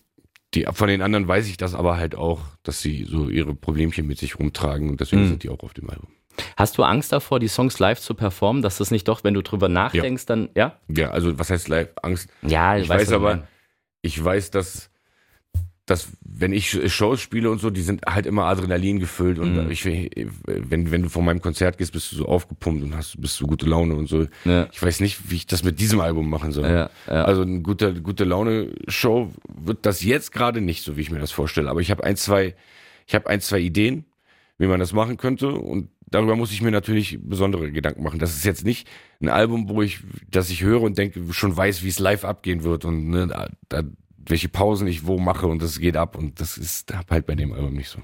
[0.54, 4.06] die, von den anderen weiß ich das aber halt auch, dass sie so ihre Problemchen
[4.06, 5.28] mit sich rumtragen und deswegen Mhm.
[5.30, 6.10] sind die auch auf dem Album.
[6.58, 9.42] Hast du Angst davor, die Songs live zu performen, dass das nicht doch, wenn du
[9.42, 10.78] drüber nachdenkst, dann, ja?
[10.88, 11.90] Ja, also was heißt live?
[12.02, 12.30] Angst?
[12.42, 13.48] Ja, Ich weiß, weiß aber,
[14.02, 14.90] ich weiß, dass,
[15.86, 19.72] dass wenn ich Shows spiele und so, die sind halt immer Adrenalin gefüllt und Mhm.
[19.72, 23.40] ich, wenn, wenn du von meinem Konzert gehst, bist du so aufgepumpt und hast, bist
[23.40, 24.26] du gute Laune und so.
[24.46, 24.68] Ja.
[24.72, 26.66] Ich weiß nicht, wie ich das mit diesem Album machen soll.
[26.66, 27.24] Ja, ja.
[27.26, 31.32] Also eine gute, gute Laune-Show wird das jetzt gerade nicht so, wie ich mir das
[31.32, 31.70] vorstelle.
[31.70, 32.56] Aber ich habe ein, zwei,
[33.08, 34.06] ich habe ein, zwei Ideen,
[34.58, 38.20] wie man das machen könnte und darüber muss ich mir natürlich besondere Gedanken machen.
[38.20, 38.88] Das ist jetzt nicht
[39.22, 40.00] ein Album, wo ich,
[40.30, 43.50] das ich höre und denke, schon weiß, wie es live abgehen wird und ne, da,
[43.70, 43.84] da,
[44.28, 47.54] welche Pausen ich wo mache und das geht ab und das ist halt bei dem
[47.54, 48.00] Album nicht so.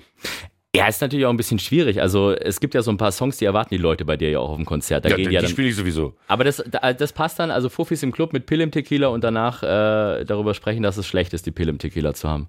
[0.75, 2.01] Ja, ist natürlich auch ein bisschen schwierig.
[2.01, 4.39] Also es gibt ja so ein paar Songs, die erwarten die Leute bei dir ja
[4.39, 5.03] auch auf dem Konzert.
[5.03, 6.15] Da Ja, gehen die ja die spiele ich sowieso.
[6.27, 9.21] aber das, da- das passt dann, also Fuffis im Club mit Pill im Tequila und
[9.23, 12.47] danach äh, darüber sprechen, dass es schlecht ist, die Pill im Tequila zu haben.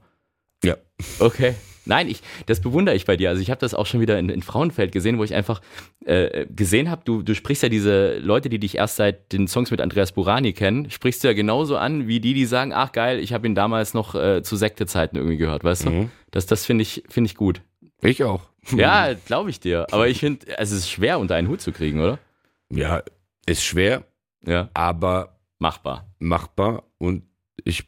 [0.63, 0.77] Ja.
[1.19, 1.55] Okay.
[1.85, 3.29] Nein, ich, das bewundere ich bei dir.
[3.31, 5.61] Also ich habe das auch schon wieder in, in Frauenfeld gesehen, wo ich einfach
[6.05, 9.71] äh, gesehen habe, du, du sprichst ja diese Leute, die dich erst seit den Songs
[9.71, 13.19] mit Andreas Burani kennen, sprichst du ja genauso an, wie die, die sagen, ach geil,
[13.19, 15.91] ich habe ihn damals noch äh, zu Sektezeiten irgendwie gehört, weißt du?
[15.91, 16.11] Mhm.
[16.31, 17.63] Das, das finde ich, finde ich gut.
[18.01, 18.43] Ich auch.
[18.77, 19.87] Ja, glaube ich dir.
[19.91, 22.21] Aber ich finde, also es ist schwer, unter einen Hut zu kriegen, oder?
[22.71, 23.03] Ja,
[23.45, 24.05] ist schwer,
[24.47, 24.71] Ja.
[24.73, 26.07] aber Machbar.
[26.21, 27.25] machbar und
[27.65, 27.85] ich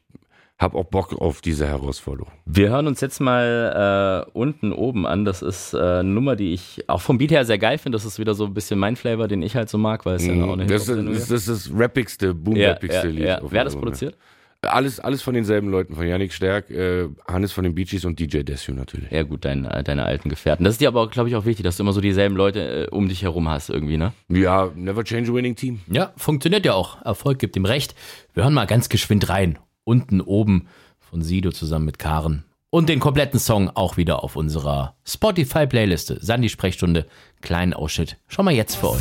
[0.64, 2.33] habe auch Bock auf diese Herausforderung.
[2.46, 5.24] Wir hören uns jetzt mal äh, unten oben an.
[5.24, 7.96] Das ist äh, eine Nummer, die ich auch vom Beat her sehr geil finde.
[7.96, 10.27] Das ist wieder so ein bisschen mein Flavor, den ich halt so mag, weil es
[10.27, 10.68] ja auch eine Mhm.
[10.68, 13.24] das, ist, Hip-Hop-Sendung das ist das rappigste, boom-rappigste ja, Lied.
[13.24, 13.40] ja.
[13.42, 14.16] auf Wer hat das produziert?
[14.62, 18.18] Alles, alles von denselben Leuten, von Yannick Stärk, äh, Hannes von den Bee Gees und
[18.18, 19.11] DJ Desio natürlich.
[19.11, 20.64] Ja gut, dein, deine alten Gefährten.
[20.64, 22.88] Das ist dir aber, glaube ich, auch wichtig, dass du immer so dieselben Leute äh,
[22.90, 24.14] um dich herum hast irgendwie, ne?
[24.31, 25.81] Ja, never change a winning team.
[25.87, 27.03] Ja, funktioniert ja auch.
[27.05, 27.94] Erfolg gibt ihm recht.
[28.33, 29.59] Wir hören mal ganz geschwind rein.
[29.85, 30.68] Unten oben
[30.99, 32.44] von Sido zusammen mit Karen.
[32.70, 36.18] Und den kompletten Song auch wieder auf unserer Spotify-Playliste.
[36.20, 37.07] Sandy Sprechstunde,
[37.40, 38.16] kleinen Ausschnitt.
[38.27, 39.01] Schau mal jetzt für euch.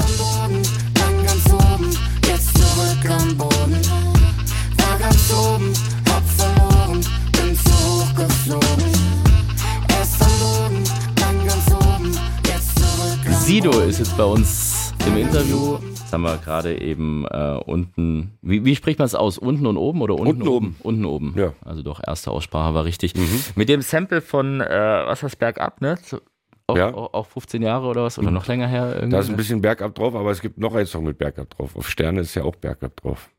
[13.39, 15.92] Sido ist jetzt bei uns im Interview.
[16.13, 18.37] Jetzt haben wir gerade eben äh, unten.
[18.43, 19.39] Wie, wie spricht man es aus?
[19.39, 20.75] Unten und oben oder unten Unten oben.
[20.83, 21.33] Unten oben.
[21.35, 21.53] Ja.
[21.65, 23.13] Also doch, erste Aussprache war richtig.
[23.55, 25.97] Mit dem Sample von, äh, was heißt bergab, ne?
[26.03, 26.21] Zu-
[26.67, 26.93] Auch, Ja.
[26.93, 28.19] auch, auch 15 Jahre oder was?
[28.19, 28.93] Oder noch länger her?
[28.93, 29.09] Irgendwie?
[29.09, 31.75] Da ist ein bisschen Bergab drauf, aber es gibt noch einen Song mit Bergab drauf.
[31.75, 33.29] Auf Sterne ist ja auch Bergab drauf.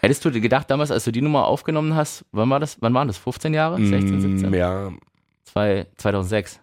[0.00, 2.76] Hättest du dir gedacht, damals, als du die Nummer aufgenommen hast, wann war das?
[2.80, 3.16] Wann waren das?
[3.16, 3.76] 15 Jahre?
[3.78, 4.50] 16, 17?
[4.50, 4.92] Mm, Ja,
[5.44, 6.60] Zwei, 2006.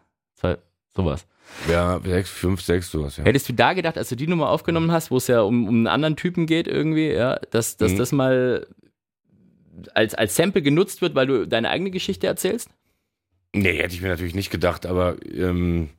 [0.96, 1.26] Sowas.
[1.70, 3.24] ja, sechs, fünf, sechs, sowas, ja.
[3.24, 5.76] Hättest du da gedacht, als du die Nummer aufgenommen hast, wo es ja um, um
[5.76, 7.98] einen anderen Typen geht irgendwie, ja, dass, dass Mhm.
[7.98, 8.68] das mal
[9.94, 12.70] als, als Sample genutzt wird, weil du deine eigene Geschichte erzählst?
[13.54, 15.90] Nee, hätte ich mir natürlich nicht gedacht, aber ähm,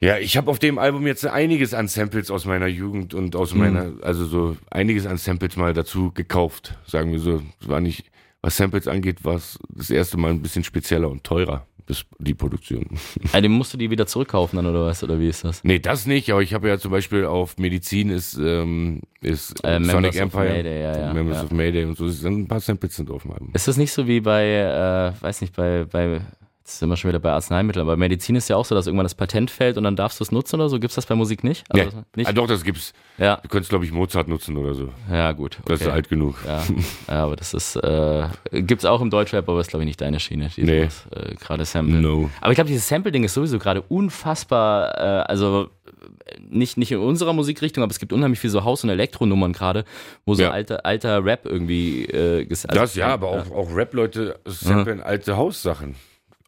[0.00, 3.54] ja, ich habe auf dem Album jetzt einiges an Samples aus meiner Jugend und aus
[3.54, 7.42] meiner, also so einiges an Samples mal dazu gekauft, sagen wir so.
[7.60, 8.10] Es war nicht,
[8.42, 11.66] was Samples angeht, war es das erste Mal ein bisschen spezieller und teurer.
[11.86, 12.86] Bis die Produktion.
[13.24, 15.02] Also, den musst du die wieder zurückkaufen dann oder was?
[15.02, 15.62] Oder wie ist das?
[15.64, 19.78] Nee, das nicht, aber ich habe ja zum Beispiel auf Medizin ist, ähm, ist Äh,
[19.78, 21.44] Members Sonic of Empire, Mayday, ja, ja, Members ja.
[21.44, 23.50] of Mayday und so, sind ein paar Samples sind auf dem Album.
[23.52, 26.20] Ist das nicht so wie bei, äh, weiß nicht, bei, bei,
[26.64, 28.86] jetzt sind wir schon wieder bei Arzneimitteln, aber bei Medizin ist ja auch so, dass
[28.86, 30.78] irgendwann das Patent fällt und dann darfst du es nutzen oder so.
[30.80, 31.64] Gibt's das bei Musik nicht?
[31.74, 31.82] Nee.
[31.82, 32.26] Also, nicht?
[32.26, 32.94] Ah, doch, das gibt's.
[33.18, 34.88] Ja, Du könntest, glaube ich, Mozart nutzen oder so.
[35.12, 35.58] ja, gut.
[35.60, 35.72] Okay.
[35.72, 36.36] Das ist alt genug.
[36.46, 36.62] Ja,
[37.08, 40.18] ja, aber das ist, äh, gibt's auch im Deutschrap, aber ist, glaube ich, nicht deine
[40.20, 40.50] Schiene.
[40.56, 40.88] Nee.
[41.10, 42.00] Äh, gerade Sample.
[42.00, 42.30] No.
[42.40, 45.68] Aber ich glaube, dieses Sample-Ding ist sowieso gerade unfassbar, äh, also
[46.26, 49.52] äh, nicht, nicht in unserer Musikrichtung, aber es gibt unheimlich viel so Haus- und Elektronummern
[49.52, 49.84] gerade,
[50.24, 50.50] wo so Ja.
[50.50, 55.36] alter, alter Rap irgendwie äh, ges- also- das ja, aber auch, auch Rap-Leute samplen alte
[55.36, 55.94] Haussachen.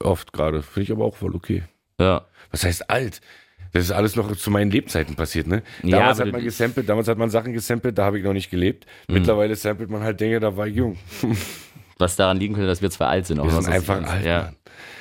[0.01, 0.63] Oft gerade.
[0.63, 1.63] Finde ich aber auch voll okay.
[2.01, 2.27] Ja.
[2.51, 3.21] Was heißt alt?
[3.73, 5.63] Das ist alles noch zu meinen Lebzeiten passiert, ne?
[5.83, 8.33] Ja, Damals aber hat man gesampelt, damals hat man Sachen gesampelt, da habe ich noch
[8.33, 8.87] nicht gelebt.
[9.09, 9.15] Mhm.
[9.15, 10.97] Mittlerweile samplet man halt Dinge, da war ich jung.
[11.99, 13.39] Was daran liegen könnte, dass wir zwei alt sind.
[13.41, 14.53] Auch Wir sind einfach alt, Ja.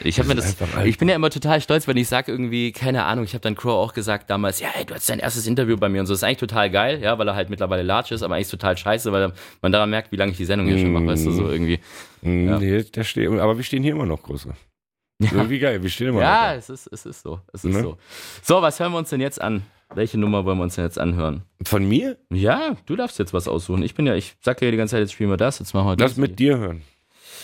[0.01, 0.55] Ich habe mir das,
[0.85, 3.55] ich bin ja immer total stolz, wenn ich sage irgendwie, keine Ahnung, ich habe dann
[3.55, 6.13] Crow auch gesagt damals, ja, ey, du hast dein erstes Interview bei mir und so,
[6.13, 8.77] das ist eigentlich total geil, ja, weil er halt mittlerweile large ist, aber eigentlich total
[8.77, 11.31] scheiße, weil man daran merkt, wie lange ich die Sendung hier schon mache, weißt du,
[11.31, 11.79] so irgendwie.
[12.21, 12.59] Mm, Ja.
[12.59, 14.53] Nee, der steht, aber wir stehen hier immer noch, Große.
[15.19, 16.57] So, wie geil, wir stehen immer Ja, noch.
[16.59, 17.81] es ist, es ist so, es ist Ne?
[17.81, 17.97] so.
[18.43, 19.63] So, was hören wir uns denn jetzt an?
[19.93, 21.43] Welche Nummer wollen wir uns denn jetzt anhören?
[21.63, 22.17] Von mir?
[22.31, 23.81] Ja, du darfst jetzt was aussuchen.
[23.83, 25.87] Ich bin ja, ich sag ja die ganze Zeit, jetzt spielen wir das, jetzt machen
[25.87, 26.17] wir Lass das.
[26.17, 26.81] mit dir hören.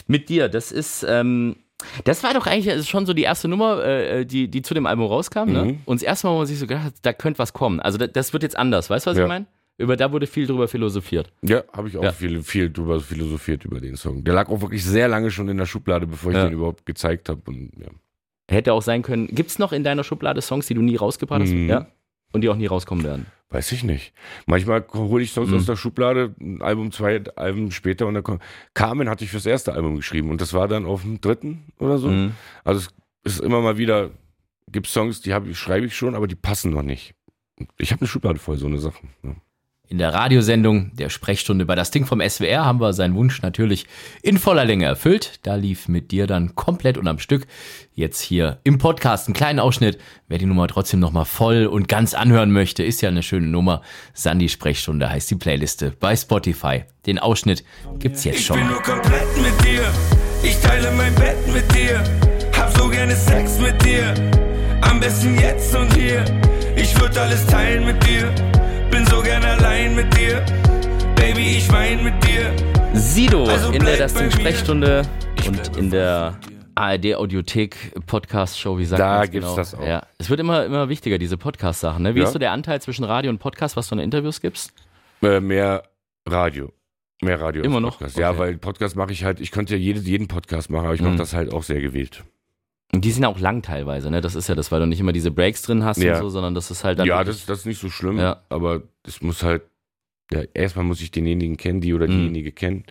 [0.07, 1.55] Mit dir, das ist, ähm,
[2.03, 4.73] das war doch eigentlich das ist schon so die erste Nummer, äh, die, die zu
[4.73, 5.63] dem Album rauskam, ne?
[5.65, 5.79] Mhm.
[5.85, 7.79] Und das erste Mal, wo man sich so gedacht hat, da könnte was kommen.
[7.79, 9.23] Also das, das wird jetzt anders, weißt du, was Ja.
[9.23, 9.45] ich meine?
[9.81, 11.31] Über da wurde viel drüber philosophiert.
[11.41, 12.11] Ja, habe ich auch Ja.
[12.11, 14.23] viel, viel drüber philosophiert über den Song.
[14.23, 16.45] Der lag auch wirklich sehr lange schon in der Schublade, bevor ich Ja.
[16.45, 17.41] den überhaupt gezeigt habe.
[17.77, 17.87] Ja.
[18.49, 19.27] Hätte auch sein können.
[19.27, 21.51] Gibt's noch in deiner Schublade Songs, die du nie rausgebracht hast?
[21.53, 21.69] Mhm.
[21.69, 21.87] Ja.
[22.33, 23.25] Und die auch nie rauskommen werden.
[23.49, 24.13] Weiß ich nicht.
[24.45, 25.57] Manchmal hole ich Songs Mhm.
[25.57, 28.41] aus der Schublade, ein Album, zwei Alben später und dann kommt.
[28.73, 31.97] Carmen hatte ich fürs erste Album geschrieben und das war dann auf dem dritten oder
[31.97, 32.07] so.
[32.07, 32.31] Mhm.
[32.63, 32.87] Also
[33.23, 34.11] es ist immer mal wieder,
[34.71, 37.13] gibt Songs, die ich, schreibe ich schon, aber die passen noch nicht.
[37.77, 39.09] Ich habe eine Schublade voll, so eine Sachen.
[39.23, 39.35] Ja.
[39.91, 43.87] In der Radiosendung der Sprechstunde bei das Ding vom SWR haben wir seinen Wunsch natürlich
[44.21, 45.41] in voller Länge erfüllt.
[45.43, 47.45] Da lief mit dir dann komplett und am Stück.
[47.93, 49.97] Jetzt hier im Podcast einen kleinen Ausschnitt.
[50.29, 53.81] Wer die Nummer trotzdem nochmal voll und ganz anhören möchte, ist ja eine schöne Nummer.
[54.13, 56.85] Sandy Sprechstunde heißt die Playliste bei Spotify.
[57.05, 57.65] Den Ausschnitt
[57.99, 58.71] gibt's jetzt Ich schon bin mal.
[58.75, 59.81] nur komplett mit dir.
[60.41, 62.01] Ich teile mein Bett mit dir.
[62.57, 64.13] Hab so gerne Sex mit dir.
[64.83, 66.23] Am besten jetzt und hier.
[66.77, 68.33] Ich würd alles teilen mit dir.
[68.91, 70.43] Bin so gern allein mit dir.
[71.15, 72.51] Baby, ich wein mit dir.
[72.93, 74.29] Sido Also in der Das Ding.
[74.31, 75.03] Sprechstunde
[75.47, 76.37] und in der
[76.75, 79.55] ARD Audiothek Podcast Show, wie sagt Da man's gibt's genau?
[79.55, 79.85] das auch.
[79.85, 82.15] Ja, es wird immer immer wichtiger diese Podcast Sachen, ne?
[82.15, 82.25] Wie Ja.
[82.25, 84.73] ist so der Anteil zwischen Radio und Podcast, was du in Interviews gibst?
[85.21, 85.83] Äh, mehr
[86.27, 86.71] Radio.
[87.21, 87.63] Mehr Radio.
[87.63, 87.91] Immer als noch?
[87.97, 88.17] Podcast.
[88.17, 88.39] Ja, Okay.
[88.39, 91.13] weil Podcast mache ich halt, ich könnte ja jeden, jeden Podcast machen, aber ich mache
[91.13, 91.17] Mhm.
[91.17, 92.23] das halt auch sehr gewählt.
[92.93, 94.19] Und die sind ja auch lang teilweise, ne?
[94.21, 96.15] Das ist ja das, weil du nicht immer diese Breaks drin hast Ja.
[96.15, 98.41] und so, sondern das ist halt dann ja, das, das ist nicht so schlimm, Ja.
[98.49, 99.63] aber das muss halt,
[100.31, 102.11] ja, erstmal muss ich denjenigen kennen, die oder Mhm.
[102.11, 102.83] diejenige kennen.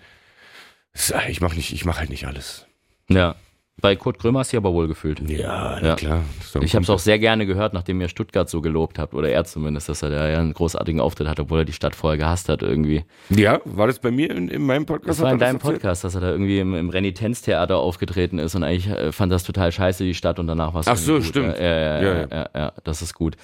[0.93, 2.67] Das, ist- ich mache nicht, ich mache halt nicht alles.
[3.09, 3.35] ja.
[3.81, 5.21] Bei Kurt Krömer hast du aber wohl gefühlt.
[5.29, 5.95] Ja, Ja.
[5.97, 6.23] klar.
[6.53, 9.29] Das Ich habe es auch sehr gerne gehört, nachdem ihr Stuttgart so gelobt habt, oder
[9.31, 12.19] er zumindest, dass er da ja einen großartigen Auftritt hat, obwohl er die Stadt vorher
[12.19, 13.05] gehasst hat irgendwie.
[13.31, 15.19] Ja, war das bei mir in, in meinem Podcast?
[15.19, 15.75] Das war in deinem erzählt?
[15.75, 19.45] Podcast, dass er da irgendwie im, im Renitenztheater aufgetreten ist und eigentlich äh, fand das
[19.45, 21.25] total scheiße, die Stadt, und danach war es Ach so, gut.
[21.25, 21.57] stimmt.
[21.59, 23.37] Ja, ja, ja, Ja, ja, ja, ja, das ist gut.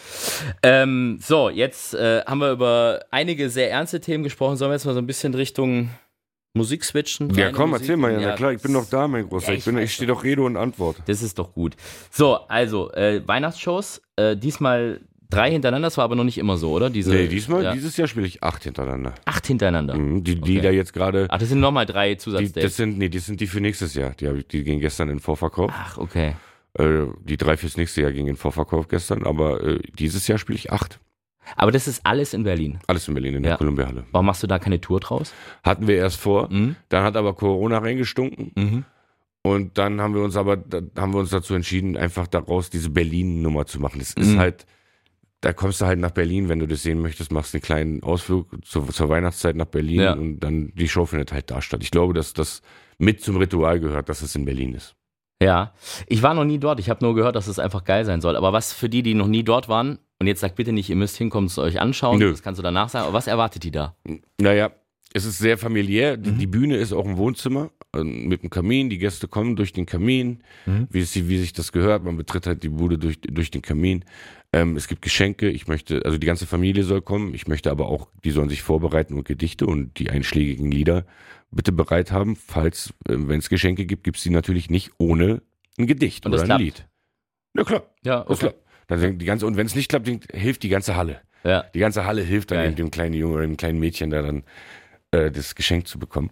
[0.63, 4.57] Ähm, so, jetzt äh, haben wir über einige sehr ernste Themen gesprochen.
[4.57, 5.91] Sollen wir jetzt mal so ein bisschen Richtung
[6.57, 7.33] Musik switchen?
[7.35, 7.83] Ja, komm, Musik?
[7.85, 9.49] erzähl mal, ja, na klar, ich bin doch da, mein Großer.
[9.49, 10.97] Ja, ich ich bin, ich stehe doch Rede und Antwort.
[11.07, 11.77] Das ist doch gut.
[12.11, 16.71] So, also, äh, Weihnachtsshows, äh, diesmal drei hintereinander, das war aber noch nicht immer so,
[16.73, 16.89] oder?
[16.89, 19.15] Diese, Nee, diesmal, ja, dieses Jahr spiele ich acht hintereinander.
[19.25, 19.97] acht hintereinander.
[19.97, 20.61] Mhm, Die, die Okay.
[20.61, 22.63] da jetzt gerade, Ach, das sind nochmal drei Zusatzdates.
[22.63, 24.11] das sind, nee, die sind die für nächstes Jahr.
[24.19, 25.71] Die, ich, die gingen gestern in Vorverkauf.
[25.75, 26.35] Ach, okay.
[26.79, 30.57] Äh, die drei fürs nächste Jahr gingen in Vorverkauf gestern, aber äh, dieses Jahr spiele
[30.59, 31.01] ich acht.
[31.55, 32.79] Aber das ist alles in Berlin.
[32.89, 33.57] Alles in Berlin in der Ja.
[33.59, 34.05] Columbia-Halle.
[34.11, 35.33] Warum machst du da keine Tour draus?
[35.63, 36.77] Hatten wir erst vor, Mhm.
[36.89, 38.85] dann hat aber Corona reingestunken Mhm.
[39.43, 40.59] und dann haben wir uns aber,
[40.97, 43.99] haben wir uns dazu entschieden, einfach daraus diese Berlin-Nummer zu machen.
[44.01, 44.39] Das ist Mhm.
[44.39, 44.67] halt,
[45.43, 48.49] da kommst du halt nach Berlin, wenn du das sehen möchtest, machst einen kleinen Ausflug
[48.65, 50.13] zur, zur Weihnachtszeit nach Berlin Ja.
[50.15, 51.83] und dann die Show findet halt da statt.
[51.83, 52.63] Ich glaube, dass das
[52.99, 54.97] mit zum Ritual gehört, dass es in Berlin ist.
[55.43, 55.75] Ja,
[56.07, 56.81] ich war noch nie dort.
[56.81, 58.37] Ich habe nur gehört, dass es einfach geil sein soll.
[58.37, 60.97] Aber was für die, die noch nie dort waren, und jetzt sagt bitte nicht, ihr
[60.97, 62.31] müsst hinkommen, es euch anschauen, Nö.
[62.31, 63.05] das kannst du danach sagen.
[63.07, 63.95] Aber was erwartet die da?
[64.41, 64.71] Naja,
[65.13, 66.17] es ist sehr familiär.
[66.17, 66.39] Die, Mhm.
[66.39, 68.91] die Bühne ist auch ein Wohnzimmer äh, mit einem Kamin.
[68.91, 70.89] Die Gäste kommen durch den Kamin, Mhm.
[70.91, 72.05] wie, es, wie sich das gehört.
[72.05, 74.05] Man betritt halt die Bude durch, durch den Kamin.
[74.53, 75.49] Ähm, es gibt Geschenke.
[75.51, 77.35] Ich möchte, also die ganze Familie soll kommen.
[77.35, 81.05] Ich möchte aber auch, die sollen sich vorbereiten und Gedichte und die einschlägigen Lieder
[81.51, 82.37] bitte bereit haben.
[82.37, 85.43] Falls, äh, wenn es Geschenke gibt, gibt es die natürlich nicht ohne
[85.79, 86.63] ein Gedicht Und oder ein klappt?
[86.63, 86.87] Lied.
[87.57, 88.57] Ja klar, Ja, klappt.
[88.89, 91.21] Dann die ganze, und wenn es nicht klappt, hilft die ganze Halle.
[91.45, 91.65] Ja.
[91.75, 94.43] Die ganze Halle hilft dann dem kleinen Jungen oder dem kleinen Mädchen da dann
[95.13, 96.31] äh, das Geschenk zu bekommen.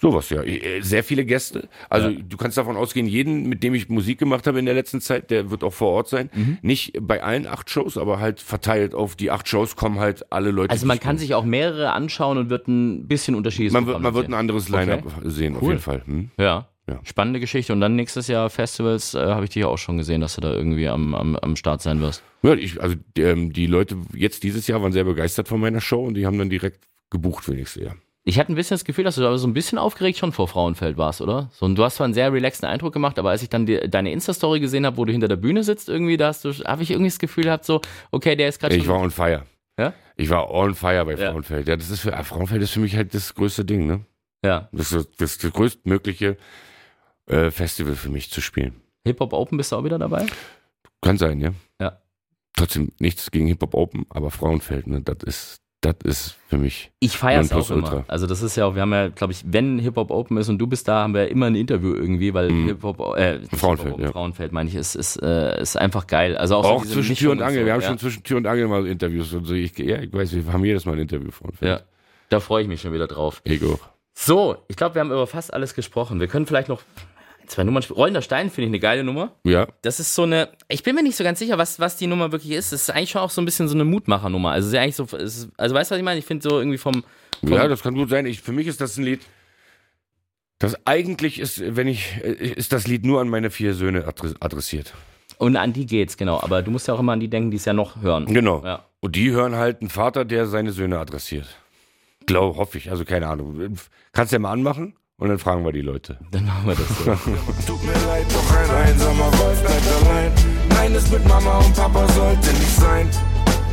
[0.00, 0.42] Sowas, ja.
[0.42, 1.68] Äh, Sehr viele Gäste.
[1.88, 5.00] Also du kannst davon ausgehen, jeden, mit dem ich Musik gemacht habe in der letzten
[5.00, 6.30] Zeit, der wird auch vor Ort sein.
[6.32, 6.58] Mhm.
[6.62, 10.50] Nicht bei allen acht Shows, aber halt verteilt auf die acht Shows kommen halt alle
[10.52, 10.70] Leute.
[10.70, 14.14] Also man kann sich auch mehrere anschauen und wird ein bisschen Unterschied man wird, man
[14.14, 15.30] wird ein anderes Line-Up Okay.
[15.30, 15.70] sehen, auf Cool.
[15.70, 16.02] jeden Fall.
[16.06, 16.30] Hm?
[16.38, 16.68] Ja.
[16.86, 17.00] Ja.
[17.04, 17.72] Spannende Geschichte.
[17.72, 20.40] Und dann nächstes Jahr Festivals, äh, habe ich dich ja auch schon gesehen, dass du
[20.40, 22.22] da irgendwie am, am, am Start sein wirst.
[22.42, 25.80] Ja, ich, also die, ähm, die Leute jetzt dieses Jahr waren sehr begeistert von meiner
[25.80, 27.96] Show und die haben dann direkt gebucht für nächstes Jahr.
[28.26, 30.48] Ich hatte ein bisschen das Gefühl, dass du da so ein bisschen aufgeregt schon vor
[30.48, 31.50] Frauenfeld warst, oder?
[31.52, 33.78] So, und du hast zwar einen sehr relaxten Eindruck gemacht, aber als ich dann die,
[33.88, 36.82] deine Insta-Story gesehen habe, wo du hinter der Bühne sitzt, irgendwie, da hast du, habe
[36.82, 39.42] ich irgendwie das Gefühl gehabt, so, okay, der ist gerade Ich war on fire.
[39.78, 39.92] Ja?
[40.16, 41.32] Ich war on fire bei Ja.
[41.32, 41.68] Frauenfeld.
[41.68, 44.04] Ja, das ist für ah, Frauenfeld ist für mich halt das größte Ding, ne?
[44.42, 44.68] ja.
[44.72, 46.36] Das ist das, ist das größtmögliche
[47.26, 48.80] äh, Festival für mich zu spielen.
[49.06, 50.26] Hip-Hop Open bist du auch wieder dabei?
[51.02, 51.50] Kann sein, ja.
[51.80, 51.98] Ja.
[52.56, 56.90] Trotzdem nichts gegen Hip Hop Open, aber Frauenfeld, ne, das ist, das ist für mich.
[57.00, 58.04] Ich feiere es auch immer.
[58.08, 60.56] Also das ist ja auch, wir haben ja, glaube ich, wenn Hip-Hop Open ist und
[60.58, 62.66] du bist da, haben wir ja immer ein Interview irgendwie, weil Mhm.
[62.68, 64.12] Hip-Hop, äh, Frauenfeld, Hip-Hop Open, ja.
[64.12, 66.36] Frauenfeld meine ich, ist, ist, äh, ist einfach geil.
[66.38, 67.60] Also auch, Auch, so zwischen Mischung Tür und Angel.
[67.60, 67.88] so, Wir haben ja.
[67.88, 69.52] schon zwischen Tür und Angel mal Interviews und so.
[69.52, 71.70] Ich, ja, ich weiß, wir haben jedes Mal ein Interview Frauenfeld.
[71.70, 71.80] Ja,
[72.30, 73.42] da freue ich mich schon wieder drauf.
[73.44, 73.80] Ich auch.
[74.16, 76.20] So, ich glaube, wir haben über fast alles gesprochen.
[76.20, 76.82] Wir können vielleicht noch
[77.46, 77.96] zwei Nummern spielen.
[77.98, 79.32] Rollender Stein finde ich eine geile Nummer.
[79.44, 82.06] Ja, Das ist so eine, ich bin mir nicht so ganz sicher, was, was die
[82.06, 82.72] Nummer wirklich ist.
[82.72, 84.50] Es ist eigentlich schon auch so ein bisschen so eine Mutmachernummer.
[84.52, 86.18] Also, ist eigentlich so, ist, also weißt du, was ich meine?
[86.18, 87.04] Ich finde so irgendwie vom,
[87.40, 88.26] vom ja, das kann gut sein.
[88.26, 89.20] Ich, für mich ist das ein Lied.
[90.58, 94.94] Das eigentlich ist, wenn ich, ist das Lied nur an meine vier Söhne adre- adressiert.
[95.38, 96.40] und an die geht's, genau.
[96.40, 98.26] Aber du musst ja auch immer an die denken, die es ja noch hören.
[98.26, 98.64] Genau.
[98.64, 98.84] Ja.
[99.00, 101.46] Und die hören halt einen Vater, der seine Söhne adressiert.
[102.26, 102.90] Glaub, hoffe ich.
[102.90, 103.76] Also keine Ahnung.
[104.12, 106.18] Kannst ja mal anmachen und dann fragen wir die Leute.
[106.30, 107.04] Dann machen wir das so.
[107.66, 110.32] Tut mir leid, doch ein einsamer Wolf bleibt allein.
[110.70, 113.08] Nein, es mit Mama und Papa sollte nicht sein.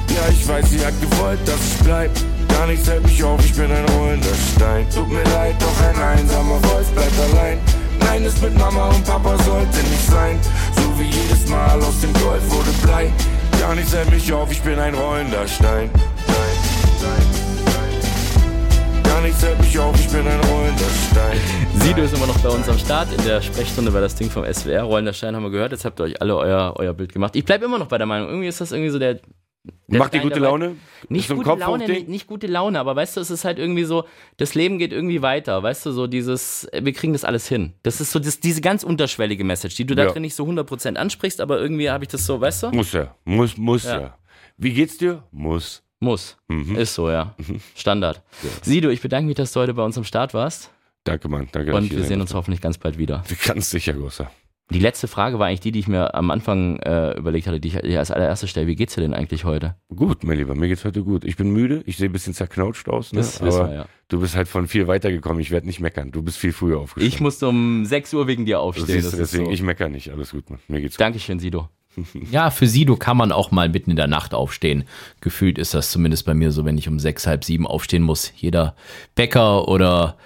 [0.09, 2.11] Ja, ich weiß, sie hat gewollt, dass ich bleib.
[2.49, 4.85] Gar nichts hält mich auf, ich bin ein rollender Stein.
[4.93, 7.57] Tut mir leid, doch ein einsamer Wolf bleibt allein.
[7.99, 10.39] Nein, es mit Mama und Papa sollte nicht sein.
[10.75, 13.11] So wie jedes Mal aus dem Gold wurde Blei.
[13.59, 15.89] Gar nichts hält mich auf, ich bin ein rollender Stein.
[16.23, 16.35] Stein,
[16.97, 17.50] Stein,
[19.21, 21.37] Gar nichts hält mich auf, ich bin ein rollender Stein.
[21.75, 23.07] Sido ist immer noch bei uns am Start.
[23.15, 24.81] In der Sprechstunde war das Ding vom SWR.
[24.81, 25.71] Rollender Stein haben wir gehört.
[25.73, 27.35] Jetzt habt ihr euch alle euer, euer Bild gemacht.
[27.35, 28.29] Ich bleibe immer noch bei der Meinung.
[28.29, 29.19] Irgendwie ist das irgendwie so der.
[29.89, 30.47] der Macht die Stein gute dabei.
[30.47, 30.75] Laune?
[31.07, 31.87] Nicht gute Laune, Kopfhochding?
[31.97, 34.05] nicht, nicht gute Laune, aber weißt du, es ist halt irgendwie so,
[34.37, 37.73] das Leben geht irgendwie weiter, weißt du, so dieses, wir kriegen das alles hin.
[37.83, 40.11] Das ist so das, diese ganz unterschwellige Message, die du da Ja.
[40.13, 42.71] drin nicht so 100% ansprichst, aber irgendwie habe ich das so, weißt du?
[42.71, 43.13] Muss ja.
[43.23, 44.01] Muss, muss Ja.
[44.01, 44.17] ja.
[44.57, 45.21] Wie geht's dir?
[45.31, 45.83] Muss.
[46.01, 46.37] Muss.
[46.49, 46.75] Mhm.
[46.75, 47.35] Ist so, ja.
[47.75, 48.21] Standard.
[48.63, 50.71] Sido, ich bedanke mich, dass du heute bei uns am Start warst
[51.03, 51.47] Danke, Mann.
[51.51, 51.73] Danke.
[51.73, 53.23] und wir sehen uns hoffentlich ganz bald wieder.
[53.45, 54.29] Ganz sicher, Großer.
[54.69, 57.67] Die letzte Frage war eigentlich die, die ich mir am Anfang äh, überlegt hatte, die
[57.69, 58.67] ich dir als allererstes stelle.
[58.67, 59.75] Wie geht's dir denn eigentlich heute?
[59.93, 61.25] Gut, mein Lieber, mir geht's heute gut.
[61.25, 63.19] Ich bin müde, ich sehe ein bisschen zerknautscht aus, ne?
[63.19, 63.85] Das aber wir, ja.
[64.07, 65.41] du bist halt von viel weitergekommen.
[65.41, 66.11] Ich werde nicht meckern.
[66.11, 67.13] Du bist viel früher aufgestanden.
[67.13, 69.01] Ich musste um 6 Uhr wegen dir aufstehen.
[69.01, 69.51] du, ist deswegen, so.
[69.51, 70.09] ich mecker nicht.
[70.09, 70.59] Alles gut, Mann.
[70.69, 71.01] Mir geht's gut.
[71.01, 71.67] Dankeschön, Sido.
[72.31, 74.85] Ja, für Sido kann man auch mal mitten in der Nacht aufstehen.
[75.19, 78.31] Gefühlt ist das zumindest bei mir so, wenn ich um sechs, halb sieben aufstehen muss.
[78.35, 78.75] Jeder
[79.15, 80.17] Bäcker oder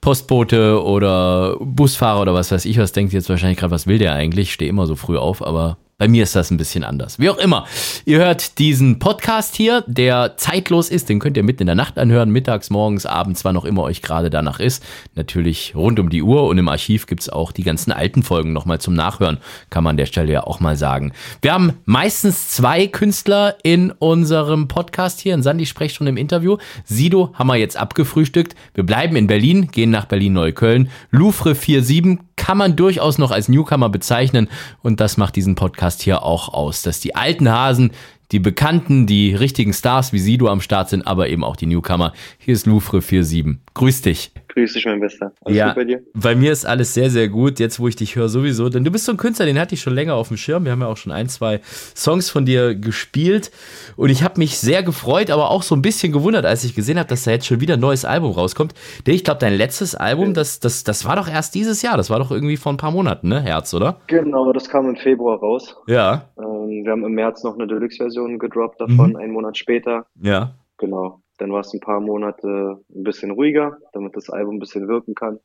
[0.00, 4.14] Postbote oder Busfahrer oder was weiß ich was denkt jetzt wahrscheinlich gerade, was will der
[4.14, 4.48] eigentlich?
[4.48, 7.20] Ich stehe immer so früh auf, aber bei mir ist das ein bisschen anders.
[7.20, 7.66] Wie auch immer.
[8.04, 11.08] Ihr hört diesen Podcast hier, der zeitlos ist.
[11.08, 14.02] Den könnt ihr mitten in der Nacht anhören, mittags, morgens, abends, wann auch immer euch
[14.02, 14.84] gerade danach ist.
[15.14, 18.80] Natürlich rund um die Uhr und im Archiv gibt's auch die ganzen alten Folgen nochmal
[18.80, 19.38] zum Nachhören.
[19.70, 21.12] Kann man an der Stelle ja auch mal sagen.
[21.42, 26.56] Wir haben meistens zwei Künstler in unserem Podcast hier, in Sandy Sprechstunde im Interview.
[26.84, 28.56] Sido haben wir jetzt abgefrühstückt.
[28.74, 30.90] Wir bleiben in Berlin, gehen nach Berlin-Neukölln.
[31.12, 34.48] Louvre 47 kann man durchaus noch als Newcomer bezeichnen.
[34.82, 37.92] Und das macht diesen Podcast hier auch aus, dass die alten Hasen,
[38.34, 42.12] die Bekannten, die richtigen Stars wie Sido am Start sind, aber eben auch die Newcomer.
[42.38, 43.60] Hier ist Louvre 47.
[43.74, 44.32] Grüß dich.
[44.48, 45.32] Grüß dich, mein Bester.
[45.44, 46.00] Alles Ja, gut bei dir?
[46.14, 48.68] bei mir ist alles sehr, sehr gut, jetzt wo ich dich höre sowieso.
[48.68, 50.64] Denn du bist so ein Künstler, den hatte ich schon länger auf dem Schirm.
[50.64, 51.60] Wir haben ja auch schon ein, zwei
[51.96, 53.50] Songs von dir gespielt.
[53.96, 56.98] Und ich habe mich sehr gefreut, aber auch so ein bisschen gewundert, als ich gesehen
[56.98, 58.74] habe, dass da jetzt schon wieder ein neues Album rauskommt.
[59.06, 61.96] Denn ich glaube, dein letztes Album, das, das, das war doch erst dieses Jahr.
[61.96, 63.40] Das war doch irgendwie vor ein paar Monaten, ne?
[63.42, 64.00] Herz, oder?
[64.08, 65.76] Genau, das kam im Februar raus.
[65.88, 66.28] Ja.
[66.38, 69.16] Ähm, wir haben im März noch eine Deluxe-Version gedroppt davon, Mhm.
[69.16, 70.06] einen Monat später.
[70.20, 70.54] Ja.
[70.78, 71.20] Genau.
[71.38, 75.14] Dann war es ein paar Monate ein bisschen ruhiger, damit das Album ein bisschen wirken
[75.14, 75.40] kann.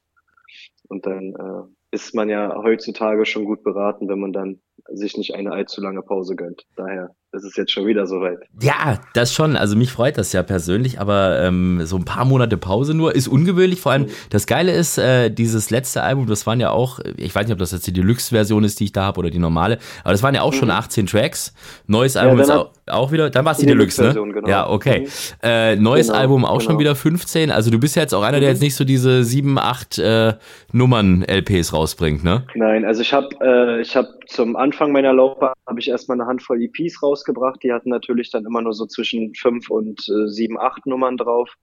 [0.87, 5.35] Und dann äh, ist man ja heutzutage schon gut beraten, wenn man dann sich nicht
[5.35, 6.65] eine allzu lange Pause gönnt.
[6.75, 8.39] Daher ist es jetzt schon wieder soweit.
[8.61, 9.55] Ja, das schon.
[9.55, 13.27] Also mich freut das ja persönlich, aber ähm, so ein paar Monate Pause nur ist
[13.27, 13.79] ungewöhnlich.
[13.79, 17.45] Vor allem das Geile ist, äh, dieses letzte Album, das waren ja auch, ich weiß
[17.45, 20.11] nicht, ob das jetzt die Deluxe-Version ist, die ich da habe oder die normale, aber
[20.11, 21.53] das waren ja auch schon 18 Tracks.
[21.85, 24.13] Neues Album dann ist auch, auch wieder, dann war es die, Deluxe, ne?
[24.13, 24.47] Genau.
[24.47, 25.01] Ja, okay.
[25.01, 25.07] Mhm.
[25.43, 26.79] Äh, neues Genau, Album auch schon genau.
[26.79, 27.51] wieder 15.
[27.51, 30.33] Also du bist ja jetzt auch einer, der jetzt nicht so diese sieben, acht äh,
[30.71, 32.45] Nummern-LPs rausbringt, ne?
[32.55, 36.27] Nein, also ich habe äh, ich habe zum Anfang meiner Laufbahn habe ich erstmal eine
[36.27, 37.63] Handvoll EPs rausgebracht.
[37.63, 41.55] Die hatten natürlich dann immer nur so zwischen fünf und äh, sieben, acht Nummern drauf.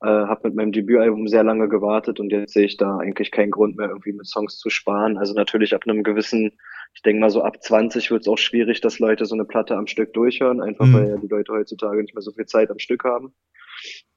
[0.00, 3.50] Äh, habe mit meinem Debütalbum sehr lange gewartet und jetzt sehe ich da eigentlich keinen
[3.50, 5.16] Grund mehr irgendwie mit Songs zu sparen.
[5.16, 6.52] Also natürlich ab einem gewissen,
[6.94, 9.76] ich denke mal so ab 20 wird es auch schwierig, dass Leute so eine Platte
[9.76, 10.92] am Stück durchhören, einfach Mhm.
[10.94, 13.34] weil ja die Leute heutzutage nicht mehr so viel Zeit am Stück haben.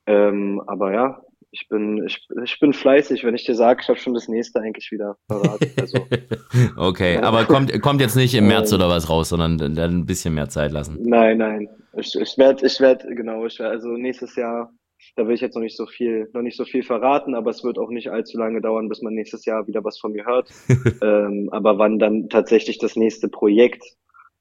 [0.08, 4.00] Ähm, aber ja, ich bin ich, ich bin fleißig, wenn ich dir sage, ich habe
[4.00, 5.70] schon das nächste eigentlich wieder verraten.
[5.80, 6.06] Also
[6.78, 7.24] Okay, Ja.
[7.24, 8.78] aber kommt, kommt jetzt nicht im März Ähm.
[8.80, 10.98] oder was raus, sondern dann ein bisschen mehr Zeit lassen.
[11.02, 11.68] Nein, nein.
[11.98, 14.72] Ich, ich werde, ich werde, genau, ich werd, also nächstes Jahr,
[15.18, 17.64] da will ich jetzt noch nicht so viel, noch nicht so viel verraten, aber es
[17.64, 20.50] wird auch nicht allzu lange dauern, bis man nächstes Jahr wieder was von mir hört.
[21.02, 23.84] ähm, aber wann dann tatsächlich das nächste Projekt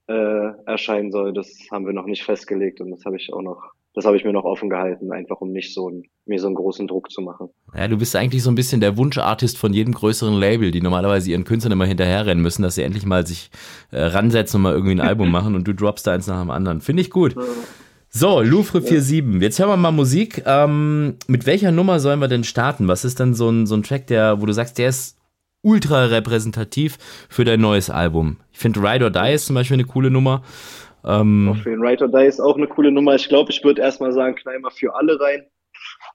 [0.06, 3.72] äh, erscheinen soll, das haben wir noch nicht festgelegt und das habe ich auch noch,
[3.94, 6.54] das habe ich mir noch offen gehalten, einfach um nicht so ein, mir so einen
[6.54, 7.48] großen Druck zu machen.
[7.74, 11.30] Ja, du bist eigentlich so ein bisschen der Wunschartist von jedem größeren Label, die normalerweise
[11.30, 13.50] ihren Künstlern immer hinterherrennen müssen, dass sie endlich mal sich
[13.90, 16.50] äh, ransetzen und mal irgendwie ein Album machen und du droppst da eins nach dem
[16.50, 16.80] anderen.
[16.80, 17.34] Finde ich gut.
[18.12, 19.40] So, Louvre 47.
[19.40, 20.42] Jetzt hören wir mal Musik.
[20.46, 22.88] Ähm, mit welcher Nummer sollen wir denn starten?
[22.88, 25.16] Was ist denn so ein, so ein Track, der, wo du sagst, der ist
[25.62, 26.98] ultra repräsentativ
[27.28, 28.38] für dein neues Album?
[28.52, 30.42] Ich finde Ride or Die ist zum Beispiel eine coole Nummer.
[31.04, 33.14] Ähm, Auf den Right or Die ist auch eine coole Nummer.
[33.14, 35.42] Ich glaube, ich würde erstmal sagen, knall mal für alle rein.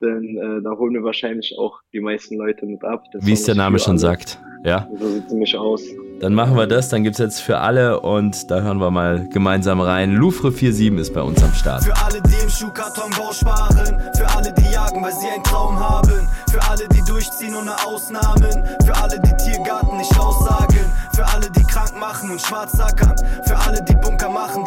[0.02, 3.04] Denn äh, da holen wir wahrscheinlich auch die meisten Leute mit ab.
[3.20, 4.00] wie es der Name für schon alle.
[4.00, 4.40] sagt.
[4.64, 4.88] Ja.
[5.00, 5.82] So sieht ziemlich aus.
[6.20, 9.80] Dann machen wir das, dann gibt's jetzt für alle und da hören wir mal gemeinsam
[9.80, 10.16] rein.
[10.16, 11.84] Louvre 47 ist bei uns am Start.
[11.84, 14.02] Für alle, die im Schuhkartonbau sparen.
[14.18, 16.28] Für alle, die jagen, weil sie einen Traum haben.
[16.52, 18.66] Für alle, die durchziehen ohne Ausnahmen.
[18.86, 20.80] Für alle, die Tiergarten nicht aussagen.
[21.16, 23.16] Für alle, die krank machen und schwarz sackern.
[23.46, 24.65] Für alle, die Bunker machen,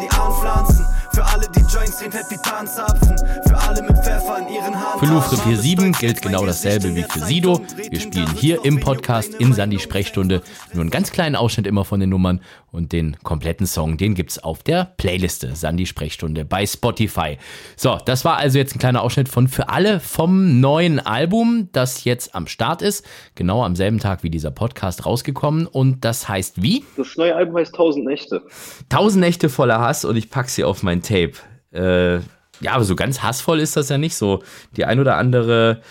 [2.11, 3.17] fett wie Tanzapfen.
[3.47, 4.99] Für alle mit Pfeffer in ihren Haaren.
[4.99, 7.61] Für Louvre 47 gilt genau dasselbe wie für Sido.
[7.89, 10.41] Wir spielen hier im Podcast in Sandy Sprechstunde
[10.73, 12.41] nur einen ganz kleinen Ausschnitt immer von den Nummern
[12.71, 17.37] und den kompletten Song, den gibt's auf der Playliste Sandy Sprechstunde bei Spotify.
[17.75, 22.03] So, das war also jetzt ein kleiner Ausschnitt von Für alle vom neuen Album, das
[22.03, 23.05] jetzt am Start ist.
[23.35, 26.85] Genau am selben Tag wie dieser Podcast rausgekommen und das heißt wie?
[26.97, 28.43] Das neue Album heißt Tausend Nächte.
[28.89, 31.33] Tausend Nächte voller Hass und ich pack sie auf mein Tape.
[31.71, 32.15] Äh,
[32.61, 34.43] ja, aber so ganz hassvoll ist das ja nicht so.
[34.75, 35.81] Die ein oder andere,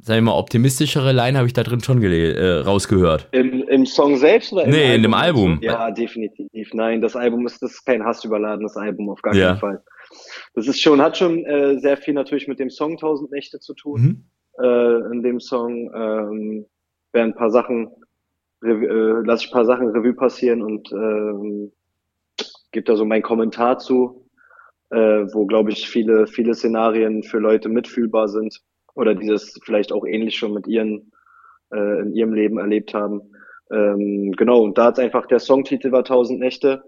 [0.00, 3.28] sagen wir mal, optimistischere Line habe ich da drin schon äh, rausgehört.
[3.32, 5.58] Im, Im Song selbst oder im Nee, in dem Album.
[5.62, 6.72] Ja, definitiv.
[6.72, 9.48] Nein, das Album ist, das ist kein hassüberladenes Album, auf gar Ja.
[9.48, 9.82] keinen Fall.
[10.54, 13.74] Das ist schon, hat schon äh, sehr viel natürlich mit dem Song Tausend Nächte zu
[13.74, 14.00] tun.
[14.00, 14.24] Mhm.
[14.64, 16.66] Äh, in dem Song ähm,
[17.12, 17.90] werden ein paar Sachen,
[18.64, 21.70] äh, lasse ich ein paar Sachen Revue passieren und ähm,
[22.72, 24.27] gebe da so meinen Kommentar zu,
[24.90, 28.60] wo, glaube ich, viele, viele Szenarien für Leute mitfühlbar sind
[28.94, 31.12] oder die das vielleicht auch ähnlich schon mit ihren
[31.72, 33.20] äh, in ihrem Leben erlebt haben.
[33.70, 36.82] Ähm, genau, und da hat einfach der Songtitel war Tausend Nächte.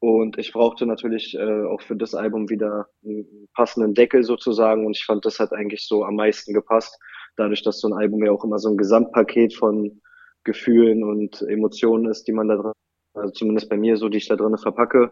[0.00, 4.86] Und ich brauchte natürlich äh, auch für das Album wieder einen passenden Deckel sozusagen.
[4.86, 6.98] Und ich fand, das hat eigentlich so am meisten gepasst,
[7.36, 10.00] dadurch, dass so ein Album ja auch immer so ein Gesamtpaket von
[10.44, 12.72] Gefühlen und Emotionen ist, die man da drin,
[13.14, 15.10] also zumindest bei mir so, die ich da drin verpacke,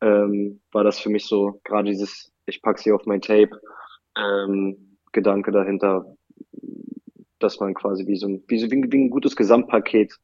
[0.00, 3.60] ähm, war das für mich so gerade dieses, ich pack sie auf mein Tape,
[4.16, 6.16] ähm, Gedanke dahinter,
[7.38, 10.14] dass man quasi wie so ein, wie, so, wie ein gutes Gesamtpaket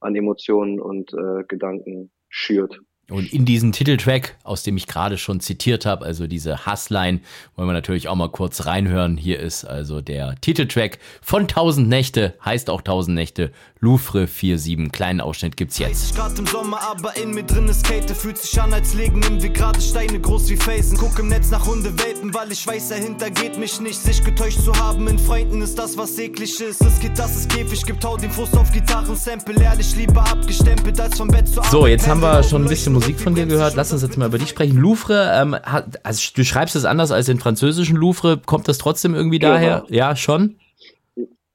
[0.00, 2.80] an Emotionen und äh, Gedanken schürt.
[3.10, 7.20] Und in diesen Titeltrack, aus dem ich gerade schon zitiert habe, also diese Hassline,
[7.56, 9.16] wollen wir natürlich auch mal kurz reinhören.
[9.16, 14.92] Hier ist also der Titeltrack von 1000 Nächte, heißt auch 1000 Nächte, Louvre 47.
[14.92, 16.14] Kleinen Ausschnitt gibt's jetzt.
[16.14, 18.14] 30 Grad im Sommer, aber in mir drin ist Kälte.
[18.14, 20.98] Fühlt sich an, als legen wir gerade Steine groß wie Felsen.
[20.98, 23.98] Guck im Netz nach Hundewelpen, weil ich weiß, dahinter geht mich nicht.
[23.98, 26.82] Sich getäuscht zu haben in Freunden ist das, was eklig ist.
[26.82, 29.62] Es geht, das ist Käfig, gibt hau den Frust auf Gitarren, Sample.
[29.62, 33.18] Ehrlich lieber abgestempelt, als vom Bett zu So, jetzt haben wir schon ein bisschen Musik
[33.18, 33.76] von dir gehört.
[33.76, 34.76] Lass uns jetzt mal über dich sprechen.
[34.76, 38.36] Louvre, ähm, hat, also du schreibst es anders als den französischen Louvre.
[38.44, 39.86] Kommt das trotzdem irgendwie daher?
[39.88, 40.56] Ja, schon?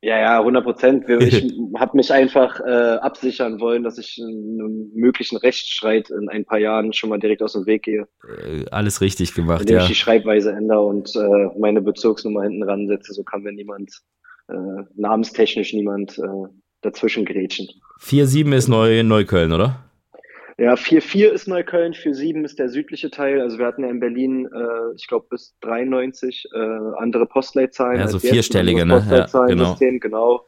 [0.01, 1.05] Ja, ja, 100 Prozent.
[1.07, 1.43] Ich
[1.77, 6.93] habe mich einfach äh, absichern wollen, dass ich einem möglichen Rechtsstreit in ein paar Jahren
[6.93, 8.07] schon mal direkt aus dem Weg gehe,
[8.43, 9.81] Äh, alles richtig gemacht, indem ja.
[9.83, 13.13] ich die Schreibweise ändere und äh, meine Bezirksnummer hinten ransetze.
[13.13, 13.91] So kann mir niemand,
[14.47, 14.55] äh,
[14.95, 16.49] namenstechnisch niemand äh,
[16.81, 17.67] dazwischen grätschen.
[18.01, 19.84] 4-7 ist Neu Neukölln, oder?
[20.57, 23.41] Ja, 4-4 ist Neukölln, 4-7 ist der südliche Teil.
[23.41, 26.57] Also wir hatten ja in Berlin, äh, ich glaube bis 93 äh,
[26.97, 27.99] andere Postleitzahlen.
[27.99, 28.93] Ja, so als vierstellige, ne?
[28.93, 30.45] Ja, Postleitzahlen-System, genau.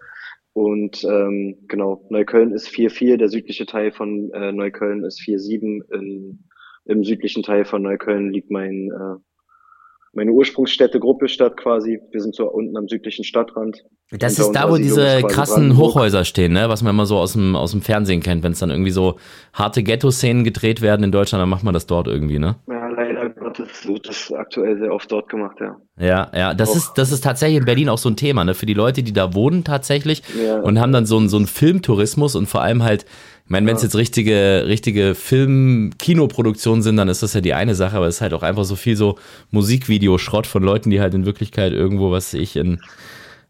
[0.53, 5.93] Und ähm, genau, Neukölln ist 4-4, der südliche Teil von äh, Neukölln ist 4-7.
[5.93, 6.43] In,
[6.85, 9.19] Im südlichen Teil von Neukölln liegt mein äh,
[10.13, 11.99] meine Ursprungsstätte Gruppestadt quasi.
[12.11, 13.83] Wir sind so unten am südlichen Stadtrand.
[14.11, 15.95] Das ist da, wo diese krassen Brandenburg.
[15.95, 16.69] Hochhäuser stehen, ne?
[16.69, 19.17] was man immer so aus dem, aus dem Fernsehen kennt, wenn es dann irgendwie so
[19.53, 22.55] harte Ghetto-Szenen gedreht werden in Deutschland, dann macht man das dort irgendwie, ne?
[22.69, 25.75] Ja, leider Gottes wird das aktuell sehr oft dort gemacht, ja.
[25.99, 26.75] Ja, ja, das Auch.
[26.77, 28.53] ist, das ist tatsächlich in Berlin auch so ein Thema, ne?
[28.53, 30.59] Für die Leute, die da wohnen tatsächlich Ja.
[30.61, 33.05] und haben dann so einen, so einen Filmtourismus und vor allem halt,
[33.49, 37.97] meine, wenn es jetzt richtige, richtige Film-Kinoproduktionen sind, dann ist das ja die eine Sache,
[37.97, 39.17] aber es ist halt auch einfach so viel so
[39.51, 42.81] Musikvideoschrott von Leuten, die halt in Wirklichkeit irgendwo, was ich, in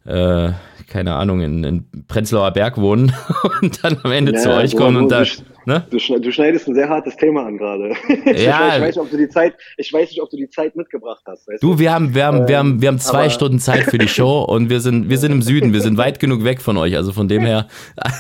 [0.06, 0.52] äh,
[0.88, 3.14] keine Ahnung, in, in Prenzlauer Berg wohnen
[3.62, 5.30] und dann am Ende Ja, zu euch kommen und da, du-
[5.66, 5.86] ne?
[5.90, 7.90] Du, schne- du schneidest ein sehr hartes Thema an gerade.
[8.26, 8.60] ich, Ja.
[8.60, 10.76] weiß, ich weiß nicht, ob du die Zeit, ich weiß nicht, ob du die Zeit
[10.76, 11.48] mitgebracht hast.
[11.62, 14.08] Du, wir haben, wir haben, wir haben, wir haben zwei aber- Stunden Zeit für die
[14.08, 16.96] Show und wir sind, wir sind im Süden, wir sind weit genug weg von euch.
[16.96, 17.68] Also von dem her,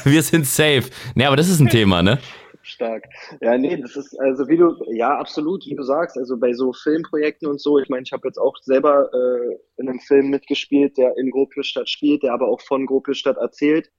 [0.03, 0.83] wir sind safe.
[1.15, 2.19] Ne, aber das ist ein Thema, ne?
[2.67, 3.05] Stark.
[3.41, 6.73] Ja, nee, das ist, also wie du, ja, absolut, wie du sagst, also bei so
[6.73, 10.97] Filmprojekten und so, ich meine, ich habe jetzt auch selber äh, in einem Film mitgespielt,
[10.97, 13.89] der in Gropiusstadt spielt, der aber auch von Gropiusstadt erzählt.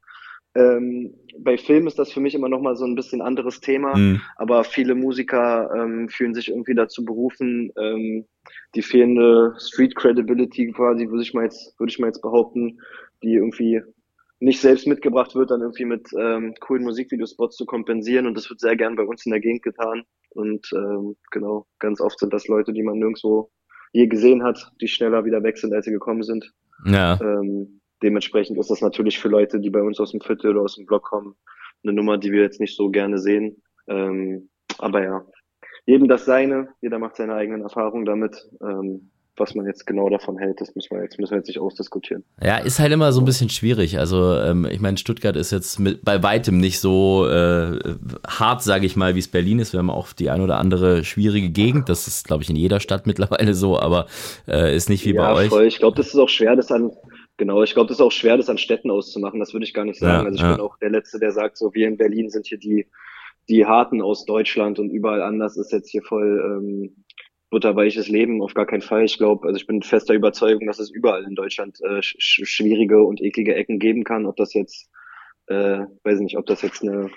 [0.54, 4.20] Ähm, bei Film ist das für mich immer nochmal so ein bisschen anderes Thema, Mhm.
[4.36, 8.26] aber viele Musiker ähm, fühlen sich irgendwie dazu berufen, ähm,
[8.74, 12.80] die fehlende Street Credibility quasi, würde ich mal jetzt, würde ich mal jetzt behaupten,
[13.22, 13.82] die irgendwie
[14.40, 18.60] nicht selbst mitgebracht wird, dann irgendwie mit ähm, coolen Musikvideospots zu kompensieren und das wird
[18.60, 22.46] sehr gern bei uns in der Gegend getan und ähm, genau, ganz oft sind das
[22.46, 23.50] Leute, die man nirgendwo
[23.92, 26.52] je gesehen hat, die schneller wieder weg sind, als sie gekommen sind.
[26.84, 27.18] Ja.
[27.20, 30.76] Ähm, dementsprechend ist das natürlich für Leute, die bei uns aus dem Viertel oder aus
[30.76, 31.34] dem Block kommen,
[31.82, 33.62] eine Nummer, die wir jetzt nicht so gerne sehen.
[33.88, 35.26] Ähm, aber ja,
[35.86, 38.48] jedem das seine, jeder macht seine eigenen Erfahrungen damit.
[38.62, 39.10] Ähm,
[39.40, 42.24] was man jetzt genau davon hält, das müssen wir jetzt, müssen wir jetzt nicht ausdiskutieren.
[42.42, 43.98] Ja, ist halt immer so ein bisschen schwierig.
[43.98, 47.78] Also ähm, ich meine, Stuttgart ist jetzt mit, bei weitem nicht so äh,
[48.26, 49.72] hart, sage ich mal, wie es Berlin ist.
[49.72, 51.88] Wir haben auch die ein oder andere schwierige Gegend.
[51.88, 54.06] Das ist, glaube ich, in jeder Stadt mittlerweile so, aber
[54.46, 55.48] äh, ist nicht wie ja, bei euch.
[55.48, 55.66] voll.
[55.66, 56.92] Ich glaube, das ist auch schwer, das an,
[57.36, 59.40] genau, ich glaube, das ist auch schwer, das an Städten auszumachen.
[59.40, 60.20] Das würde ich gar nicht sagen.
[60.20, 60.52] Ja, also ich ja.
[60.52, 62.86] bin auch der Letzte, der sagt, so wir in Berlin sind hier die,
[63.48, 67.04] die Harten aus Deutschland und überall anders ist jetzt hier voll ähm,
[67.50, 68.42] butterweiches Leben.
[68.42, 69.04] Auf gar keinen Fall.
[69.04, 72.46] Ich glaube, also ich bin fester Überzeugung, dass es überall in Deutschland äh, sch sch-
[72.46, 74.26] schwierige und eklige Ecken geben kann.
[74.26, 74.88] Ob das jetzt,
[75.46, 77.10] äh, weiß ich nicht, ob das jetzt eine,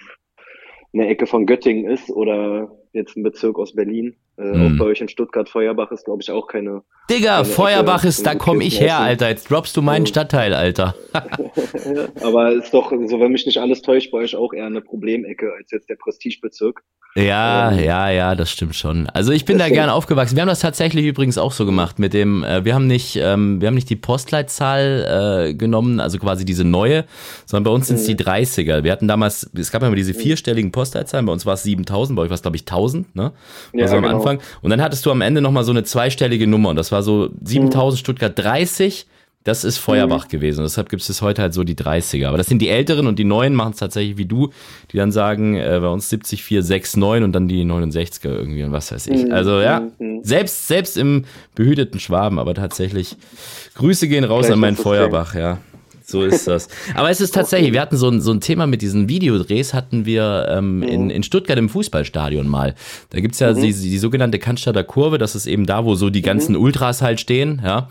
[0.94, 4.16] eine Ecke von Göttingen ist oder jetzt ein Bezirk aus Berlin.
[4.42, 4.74] Äh, Hm.
[4.76, 8.08] Auch bei euch in Stuttgart, Feuerbach ist, glaube ich, auch keine Digga, Eine Feuerbach Ecke
[8.08, 9.00] ist, da komme ich her.
[9.00, 9.30] Alter.
[9.30, 10.06] Jetzt droppst du meinen.
[10.06, 10.96] Stadtteil, Alter.
[12.24, 15.52] Aber ist doch, so wenn mich nicht alles täuscht, bei euch auch eher eine Problemecke
[15.58, 16.84] als jetzt der Prestigebezirk.
[17.14, 19.10] Ja, Ähm, ja, ja, das stimmt schon.
[19.10, 20.38] Also ich bin da gern aufgewachsen.
[20.38, 23.60] Wir haben das tatsächlich übrigens auch so gemacht mit dem, äh, wir haben nicht, ähm,
[23.60, 27.04] wir haben nicht die Postleitzahl äh, genommen, also quasi diese neue,
[27.46, 28.86] sondern bei uns sind es die 30er.
[28.86, 32.16] Wir hatten damals, es gab ja immer diese vierstelligen Postleitzahlen, bei uns war es 7000,
[32.16, 33.34] bei euch war es glaube ich 1000, ne?
[33.74, 34.16] Ja, also am genau.
[34.16, 34.31] Anfang.
[34.62, 37.30] Und dann hattest du am Ende nochmal so eine zweistellige Nummer und das war so
[37.44, 39.06] 7000 Stuttgart 30.
[39.44, 40.60] Das ist Feuerbach gewesen.
[40.60, 42.28] Und deshalb gibt es heute halt so die 30er.
[42.28, 44.52] Aber das sind die Älteren und die Neuen machen es tatsächlich wie du,
[44.92, 48.62] die dann sagen, äh, bei uns 70, 4, 6, 9 und dann die 69er irgendwie
[48.62, 49.26] und was weiß ich.
[49.26, 50.20] Mhm, Also ja, mhm.
[50.22, 51.26] selbst, selbst im
[51.56, 53.16] behüteten Schwaben, aber tatsächlich,
[53.74, 54.76] Grüße gehen raus Gleich an meinen.
[54.76, 55.58] Feuerbach, ja.
[56.12, 56.68] So ist das.
[56.93, 60.05] Aber es ist tatsächlich, wir hatten so ein, so ein Thema mit diesen Videodrehs, hatten
[60.05, 62.76] wir ähm, in, in Stuttgart im Fußballstadion mal.
[63.09, 66.22] Da gibt's ja die, die sogenannte Cannstatter Kurve, das ist eben da, wo so die
[66.22, 67.89] ganzen Ultras halt stehen, ja.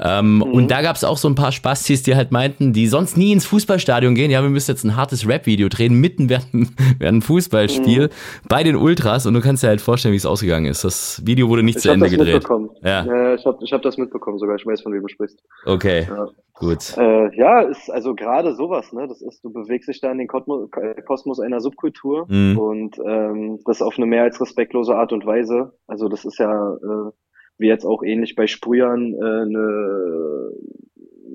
[0.00, 3.32] Ähm, Und da gab's auch so ein paar Spastis, die halt meinten, die sonst nie
[3.32, 4.30] ins Fußballstadion gehen.
[4.30, 6.46] Ja, wir müssen jetzt ein hartes Rap-Video drehen, mitten während,
[7.00, 8.10] während Fußballspiel
[8.48, 9.26] bei den Ultras.
[9.26, 10.84] Und du kannst dir halt vorstellen, wie es ausgegangen ist.
[10.84, 12.34] Das Video wurde nicht Ich zu Ende das gedreht.
[12.34, 12.70] mitbekommen.
[12.82, 13.04] Ja.
[13.04, 14.56] Äh, ich habe ich hab das mitbekommen sogar.
[14.56, 15.40] Ich weiß, von wem du sprichst.
[15.64, 16.28] Okay, Ja.
[16.54, 16.96] gut.
[16.96, 19.06] Äh, ja, ist also gerade sowas, ne?
[19.08, 20.68] Das ist, du bewegst dich da in den Kosmos,
[21.06, 22.58] Kosmos einer Subkultur Mhm.
[22.58, 25.72] und ähm, das auf eine mehr als respektlose Art und Weise.
[25.88, 27.10] Also das ist ja äh,
[27.58, 30.52] wie jetzt auch ähnlich bei Sprühern äh, eine,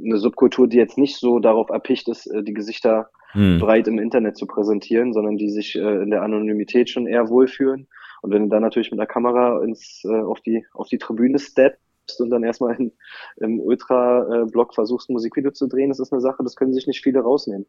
[0.03, 3.59] eine Subkultur, die jetzt nicht so darauf erpicht ist, äh, die Gesichter Hm.
[3.59, 7.87] breit im Internet zu präsentieren, sondern die sich äh, in der Anonymität schon eher wohlfühlen.
[8.21, 11.39] Und wenn du dann natürlich mit einer Kamera ins, äh, auf, die, auf die Tribüne
[11.39, 12.91] steppst und dann erstmal in,
[13.37, 17.03] im Ultra-Blog versuchst, ein Musikvideo zu drehen, das ist eine Sache, das können sich nicht
[17.03, 17.65] viele rausnehmen.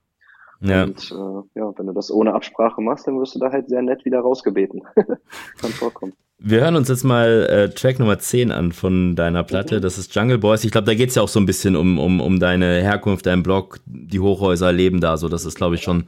[0.61, 0.85] Ja.
[0.85, 3.83] Und äh, ja, wenn du das ohne Absprache machst, dann wirst du da halt sehr
[3.83, 4.83] nett wieder rausgebeten.
[4.97, 6.13] Kann vorkommen.
[6.39, 9.81] Wir hören uns jetzt mal äh, Track Nummer 10 an von deiner Platte.
[9.81, 10.65] Das ist Jungle Boys.
[10.65, 13.43] Ich glaube, da geht's ja auch so ein bisschen um, um, um deine Herkunft, dein
[13.43, 15.29] Blog, die Hochhäuser leben da so.
[15.29, 16.05] Das ist, glaube ich, schon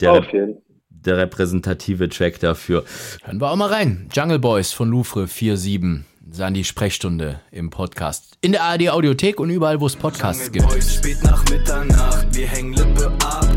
[0.00, 0.58] der, Auf jeden
[0.90, 2.84] der repräsentative Track dafür.
[3.24, 4.08] Hören wir auch mal rein.
[4.12, 6.04] Jungle Boys von Louvre 47.
[6.30, 8.36] Sandy Sprechstunde im Podcast.
[8.42, 10.68] In der ARD Audiothek und überall, wo es Podcasts gibt.
[10.68, 13.47] Boys, spät nach Mitternacht, wir hängen Lippe ab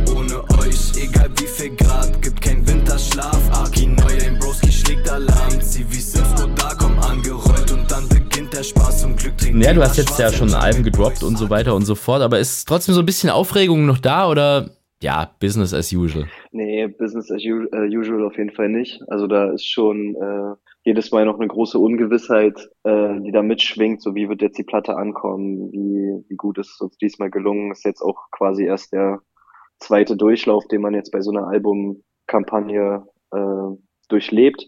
[9.61, 12.39] Ja, du hast jetzt ja schon Alben gedroppt und so weiter und so fort, aber
[12.39, 14.71] ist trotzdem so ein bisschen Aufregung noch da oder
[15.03, 16.25] ja, Business as usual?
[16.51, 19.03] Nee, Business as äh, usual auf jeden Fall nicht.
[19.07, 24.01] Also da ist schon äh, jedes Mal noch eine große Ungewissheit, äh, die da mitschwingt.
[24.01, 25.71] So wie wird jetzt die Platte ankommen?
[25.71, 27.71] Wie, wie gut ist es uns diesmal gelungen?
[27.71, 29.21] Ist jetzt auch quasi erst der
[29.77, 33.77] zweite Durchlauf, den man jetzt bei so einer Albumkampagne äh,
[34.09, 34.67] durchlebt.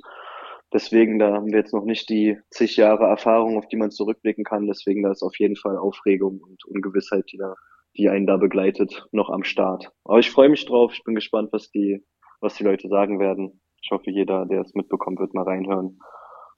[0.74, 4.44] Deswegen, da haben wir jetzt noch nicht die zig Jahre Erfahrung, auf die man zurückblicken
[4.44, 4.66] kann.
[4.66, 7.54] Deswegen, da ist auf jeden Fall Aufregung und Ungewissheit, die da,
[7.96, 9.92] die einen da begleitet, noch am Start.
[10.04, 10.94] Aber ich freue mich drauf.
[10.94, 12.04] Ich bin gespannt, was die,
[12.42, 13.62] was die Leute sagen werden.
[13.84, 16.00] Ich hoffe, jeder, der es mitbekommt, wird mal reinhören.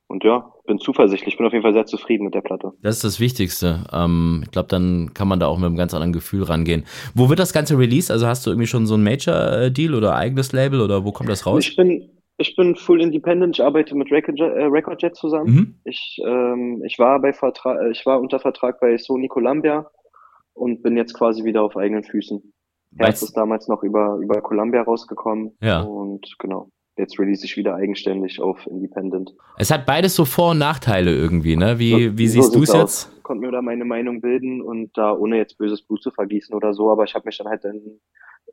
[0.08, 1.34] Und ja, bin zuversichtlich.
[1.34, 2.72] Ich bin auf jeden Fall sehr zufrieden mit der Platte.
[2.82, 3.84] Das ist das Wichtigste.
[3.92, 6.86] Ähm, ich glaube, dann kann man da auch mit einem ganz anderen Gefühl rangehen.
[7.16, 8.12] Wo wird das Ganze released?
[8.12, 11.48] Also hast du irgendwie schon so ein Major-Deal oder eigenes Label oder wo kommt das
[11.48, 11.68] raus?
[11.68, 12.08] Ich bin,
[12.38, 13.58] ich bin full independent.
[13.58, 15.54] Ich arbeite mit Recordjet, äh, zusammen.
[15.54, 15.76] Mhm.
[15.86, 19.90] Ich, ähm, ich war bei Vertrag, äh, ich war unter Vertrag bei Sony Columbia
[20.54, 22.42] und bin jetzt quasi wieder auf eigenen Füßen.
[22.98, 25.52] Herz ist damals noch über, über Columbia rausgekommen.
[25.62, 25.82] Ja.
[25.82, 26.70] Und genau.
[26.98, 29.36] Jetzt release ich wieder eigenständig auf Independent.
[29.58, 31.78] Es hat beides so Vor- und Nachteile irgendwie, ne?
[31.78, 32.82] Wie, So- wie so siehst du es jetzt?
[32.84, 33.12] aus.
[33.22, 36.74] Konnte mir da meine Meinung bilden und da ohne jetzt böses Blut zu vergießen oder
[36.74, 37.82] so, aber ich habe mich dann halt dann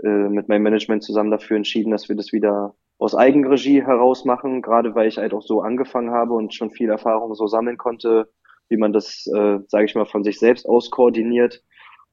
[0.02, 4.62] äh, mit meinem Management zusammen dafür entschieden, dass wir das wieder aus Eigenregie heraus machen,
[4.62, 8.30] gerade weil ich halt auch so angefangen habe und schon viel Erfahrung so sammeln konnte,
[8.68, 11.62] wie man das, äh, sage ich mal, von sich selbst aus koordiniert.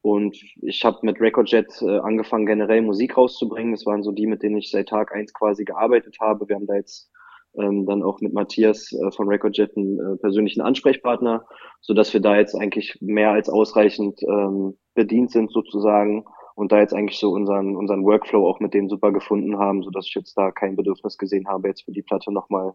[0.02, 3.74] Und ich habe mit Recordjet äh, angefangen, generell Musik rauszubringen.
[3.74, 6.48] Das waren so die, mit denen ich seit Tag eins quasi gearbeitet habe.
[6.48, 7.12] Wir haben da jetzt
[7.58, 11.46] ähm, dann auch mit Matthias äh, von Recordjet einen äh, persönlichen Ansprechpartner,
[11.82, 16.26] so dass wir da jetzt eigentlich mehr als ausreichend ähm, bedient sind sozusagen
[16.60, 19.91] und da jetzt eigentlich so unseren unseren Workflow auch mit denen super gefunden haben, so
[19.91, 22.74] dass ich jetzt da kein Bedürfnis gesehen habe, jetzt für die Platte nochmal,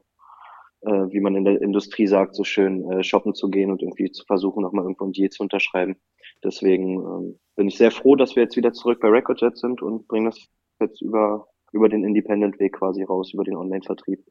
[0.80, 4.10] äh, wie man in der Industrie sagt, so schön äh, shoppen zu gehen und irgendwie
[4.10, 5.96] zu versuchen, nochmal irgendwo ein Deal zu unterschreiben.
[6.42, 10.08] Deswegen ähm, bin ich sehr froh, dass wir jetzt wieder zurück bei Recordjet sind und
[10.08, 10.48] bringen das
[10.80, 14.24] jetzt über über den Independent-Weg quasi raus, über den Online-Vertrieb.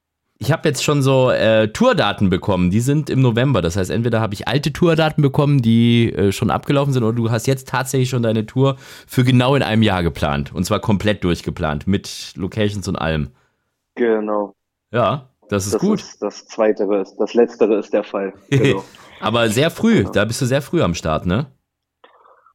[0.44, 3.62] Ich habe jetzt schon so äh, Tourdaten bekommen, die sind im November.
[3.62, 7.32] Das heißt, entweder habe ich alte Tourdaten bekommen, die äh, schon abgelaufen sind, oder du
[7.32, 8.76] hast jetzt tatsächlich schon deine Tour
[9.08, 10.54] für genau in einem Jahr geplant.
[10.54, 13.30] Und zwar komplett durchgeplant, mit Locations und allem.
[13.96, 14.54] Genau.
[14.92, 16.02] Ja, das ist das gut.
[16.02, 18.34] Ist, das Zweitere ist, das Letztere ist der Fall.
[18.50, 18.84] Genau.
[19.22, 21.46] Aber sehr früh, da bist du sehr früh am Start, ne?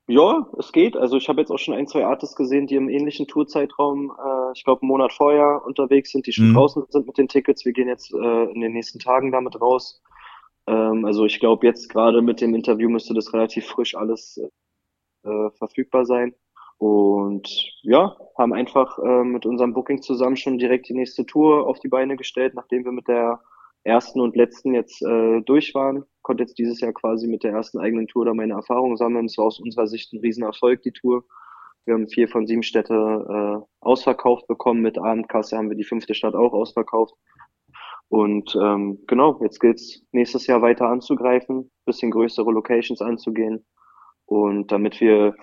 [0.09, 0.97] Ja, es geht.
[0.97, 4.53] Also ich habe jetzt auch schon ein, zwei Artists gesehen, die im ähnlichen Tourzeitraum, äh,
[4.55, 6.55] ich glaube, einen Monat vorher unterwegs sind, die schon Mhm.
[6.55, 7.65] draußen sind mit den Tickets.
[7.67, 10.03] Wir gehen jetzt äh, in den nächsten Tagen damit raus.
[10.67, 14.41] Ähm, also ich glaube, jetzt gerade mit dem Interview müsste das relativ frisch alles
[15.25, 16.35] äh, verfügbar sein.
[16.79, 17.49] Und
[17.83, 21.89] ja, haben einfach äh, mit unserem Booking zusammen schon direkt die nächste Tour auf die
[21.89, 23.41] Beine gestellt, nachdem wir mit der
[23.85, 26.05] ersten und letzten jetzt äh, durch waren.
[26.23, 29.27] Konnte jetzt dieses Jahr quasi mit der ersten eigenen Tour da meine Erfahrungen sammeln.
[29.27, 31.25] Es war aus unserer Sicht ein Riesenerfolg, die Tour.
[31.85, 34.83] Wir haben vier von sieben Städte äh, ausverkauft bekommen.
[34.83, 37.15] Mit Abendkasse haben wir die fünfte Stadt auch ausverkauft.
[38.09, 43.67] Und ähm, genau, jetzt gilt's nächstes Jahr weiter anzugreifen, bisschen größere Locations anzugehen.
[44.25, 45.35] Und damit wir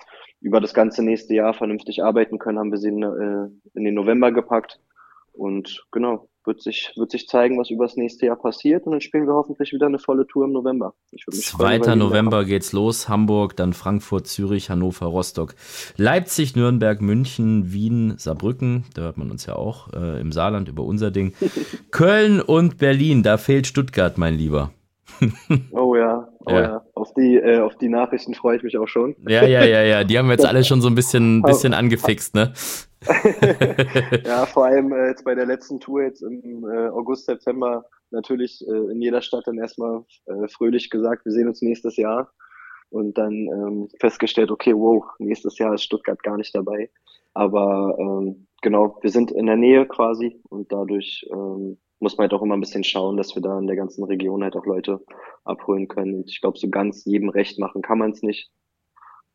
[0.42, 3.96] über das ganze nächste Jahr vernünftig arbeiten können, haben wir sie in, äh, in den
[3.96, 4.80] November gepackt.
[5.34, 8.86] Und genau, wird sich, wird sich zeigen, was über das nächste Jahr passiert.
[8.86, 10.94] Und dann spielen wir hoffentlich wieder eine volle Tour im November.
[11.12, 11.74] Ich würde mich freuen, 2.
[11.74, 13.10] wenn wir wieder November geht's los.
[13.10, 15.56] Hamburg, dann Frankfurt, Zürich, Hannover, Rostock,
[15.98, 18.86] Leipzig, Nürnberg, München, Wien, Saarbrücken.
[18.94, 21.34] Da hört man uns ja auch äh, im Saarland über unser Ding.
[21.92, 23.24] Köln und Berlin.
[23.24, 24.72] Da fehlt Stuttgart, mein Lieber.
[25.72, 26.62] Oh ja, oh Ja.
[26.62, 26.82] ja.
[26.94, 29.16] Auf die, äh, auf die Nachrichten freue ich mich auch schon.
[29.28, 30.04] Ja, ja, ja, ja.
[30.04, 32.54] Die haben wir jetzt alle schon so ein bisschen, bisschen angefixt, ne?
[34.26, 38.66] ja, vor allem äh, jetzt bei der letzten Tour jetzt im äh, August, September natürlich
[38.68, 42.32] äh, in jeder Stadt dann erstmal äh, fröhlich gesagt, wir sehen uns nächstes Jahr.
[42.90, 46.90] Und dann ähm, festgestellt, okay, wow, nächstes Jahr ist Stuttgart gar nicht dabei.
[47.34, 52.34] Aber ähm, genau, wir sind in der Nähe quasi und dadurch ähm, muss man halt
[52.34, 55.04] auch immer ein bisschen schauen, dass wir da in der ganzen Region halt auch Leute
[55.44, 56.16] abholen können.
[56.16, 58.50] Und ich glaube, so ganz jedem recht machen kann man es nicht.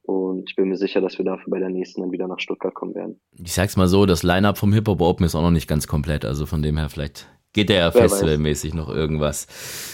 [0.03, 2.75] Und ich bin mir sicher, dass wir dafür bei der nächsten dann wieder nach Stuttgart
[2.75, 3.21] kommen werden.
[3.43, 6.25] Ich sag's mal so, das Line-Up vom Hip-Hop Open ist auch noch nicht ganz komplett.
[6.25, 9.47] Also von dem her vielleicht geht der ja festivalmäßig noch irgendwas.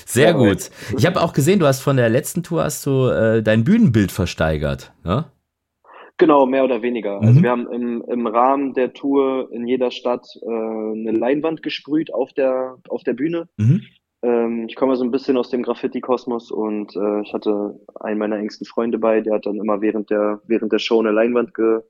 [0.07, 0.49] Sehr Wer gut.
[0.57, 0.71] weiß.
[0.99, 4.13] Ich habe auch gesehen, du hast von der letzten Tour hast du äh, dein Bühnenbild
[4.13, 4.93] versteigert.
[5.05, 5.25] Ne?
[6.19, 7.21] Genau, mehr oder weniger.
[7.21, 7.43] Also Mhm.
[7.43, 12.33] wir haben im, im Rahmen der Tour in jeder Stadt äh, eine Leinwand gesprüht auf
[12.33, 13.49] der, auf der Bühne.
[13.59, 13.83] Mhm.
[14.27, 18.39] Ähm, ich komme so ein bisschen aus dem Graffiti-Kosmos und äh, ich hatte einen meiner
[18.39, 21.81] engsten Freunde bei, der hat dann immer während der, während der Show eine Leinwand ge,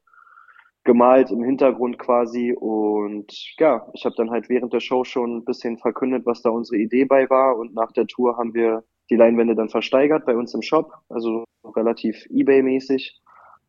[0.85, 2.53] gemalt im Hintergrund quasi.
[2.53, 6.51] Und ja, ich habe dann halt während der Show schon ein bisschen verkündet, was da
[6.51, 7.57] unsere Idee bei war.
[7.57, 11.45] Und nach der Tour haben wir die Leinwände dann versteigert bei uns im Shop, also
[11.75, 13.19] relativ Ebay-mäßig.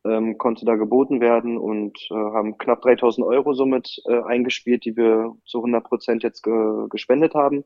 [0.03, 4.95] Ähm, konnte da geboten werden und äh, haben knapp 3000 Euro somit äh, eingespielt, die
[4.95, 7.63] wir zu 100 Prozent jetzt ge gespendet haben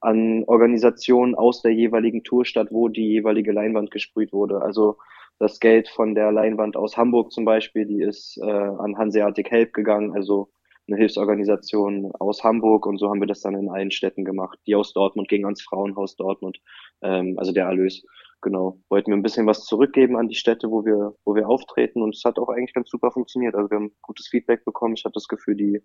[0.00, 4.62] an Organisationen aus der jeweiligen Tourstadt, wo die jeweilige Leinwand gesprüht wurde.
[4.62, 4.96] Also
[5.38, 9.72] das Geld von der Leinwand aus Hamburg zum Beispiel, die ist äh, an Hanseatic Help
[9.72, 10.50] gegangen, also
[10.86, 14.58] eine Hilfsorganisation aus Hamburg und so haben wir das dann in allen Städten gemacht.
[14.66, 16.60] Die aus Dortmund ging ans Frauenhaus Dortmund,
[17.02, 18.04] ähm, also der Erlös.
[18.42, 18.80] Genau.
[18.88, 22.14] Wollten wir ein bisschen was zurückgeben an die Städte, wo wir, wo wir auftreten und
[22.14, 23.54] es hat auch eigentlich ganz super funktioniert.
[23.54, 24.94] Also wir haben gutes Feedback bekommen.
[24.94, 25.82] Ich habe das Gefühl, die,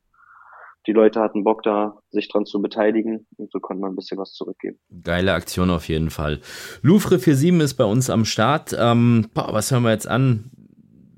[0.87, 4.17] die Leute hatten Bock da, sich dran zu beteiligen und so konnte man ein bisschen
[4.17, 4.79] was zurückgeben.
[5.03, 6.41] Geile Aktion auf jeden Fall.
[6.81, 8.75] Louvre 47 ist bei uns am Start.
[8.77, 10.51] Ähm, boah, was hören wir jetzt an?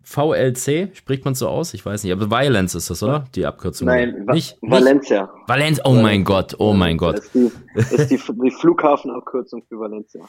[0.04, 1.74] VLC, spricht man so aus?
[1.74, 3.26] Ich weiß nicht, aber Violence ist das, oder?
[3.36, 3.88] Die Abkürzung.
[3.88, 4.58] Nein, Va nicht?
[4.62, 5.30] Valencia.
[5.48, 7.18] Valenz, oh mein Gott, oh mein Gott.
[7.18, 10.24] Das ist die, das ist die, die Flughafenabkürzung für Valencia.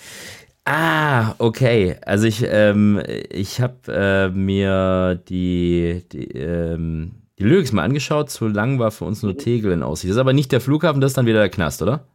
[0.64, 1.97] Ah, okay.
[2.05, 8.30] Also ich, ähm, ich habe äh, mir die, die, ähm, die Lyrics mal angeschaut.
[8.30, 10.11] Zu lang war für uns nur Tegel in Aussicht.
[10.11, 12.07] Das ist aber nicht der Flughafen, das ist dann wieder der Knast, oder?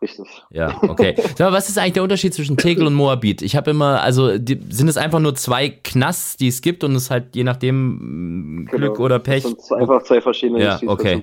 [0.00, 0.26] Richtig.
[0.50, 1.16] Ja, okay.
[1.40, 3.42] Mal, was ist eigentlich der Unterschied zwischen Tegel und Moabit?
[3.42, 6.94] Ich habe immer, also die, sind es einfach nur zwei Knasts, die es gibt und
[6.94, 9.04] es halt je nachdem Glück Genau.
[9.04, 9.42] oder Pech.
[9.42, 11.20] Das sind einfach zwei verschiedene Ja, okay.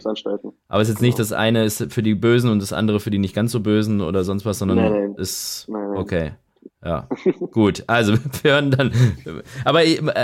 [0.67, 1.23] Aber es ist jetzt nicht, Genau.
[1.29, 4.01] das eine ist für die Bösen und das andere für die nicht ganz so Bösen
[4.01, 5.15] oder sonst was, sondern Nein, nein.
[5.15, 5.97] ist Nein, nein.
[5.97, 6.31] okay.
[6.83, 7.07] Ja,
[7.51, 7.83] gut.
[7.87, 8.13] Also
[8.43, 8.91] wir hören dann.
[9.63, 9.79] Aber,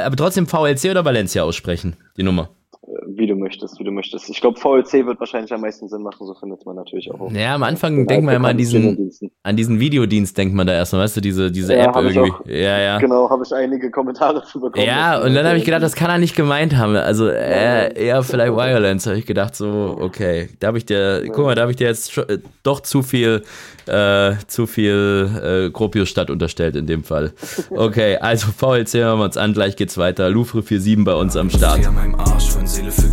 [0.06, 2.50] aber trotzdem VLC oder Valencia aussprechen, die Nummer.
[3.22, 4.32] Wie du möchtest, wie du möchtest.
[4.32, 7.32] Ich glaube, VLC wird wahrscheinlich am meisten Sinn machen, so findet man natürlich auch.
[7.32, 10.66] Ja, am Anfang den denkt man immer an altbekannten diesen, an diesen Videodienst, denkt man
[10.66, 12.32] da erstmal, weißt du, diese, diese Ja, App irgendwie.
[12.32, 12.42] auch.
[12.48, 12.98] Ja, ja.
[12.98, 14.88] Genau, habe ich einige Kommentare zu bekommen.
[14.88, 16.96] Ja, und dann habe ich gedacht, das kann er nicht gemeint haben.
[16.96, 19.06] Also äh, eher vielleicht Violence.
[19.06, 21.86] Habe ich gedacht, so, okay, da habe ich dir, guck mal, da habe ich dir
[21.90, 23.44] jetzt schon, äh, doch zu viel,
[23.86, 25.30] äh, zu viel
[25.68, 27.34] äh, Gropius-Stadt unterstellt in dem Fall.
[27.70, 30.28] Okay, also VLC hören wir uns an, gleich geht's weiter.
[30.32, 31.86] Louvre 47 bei uns am Start.
[31.86, 33.11] An Arsch für Seele für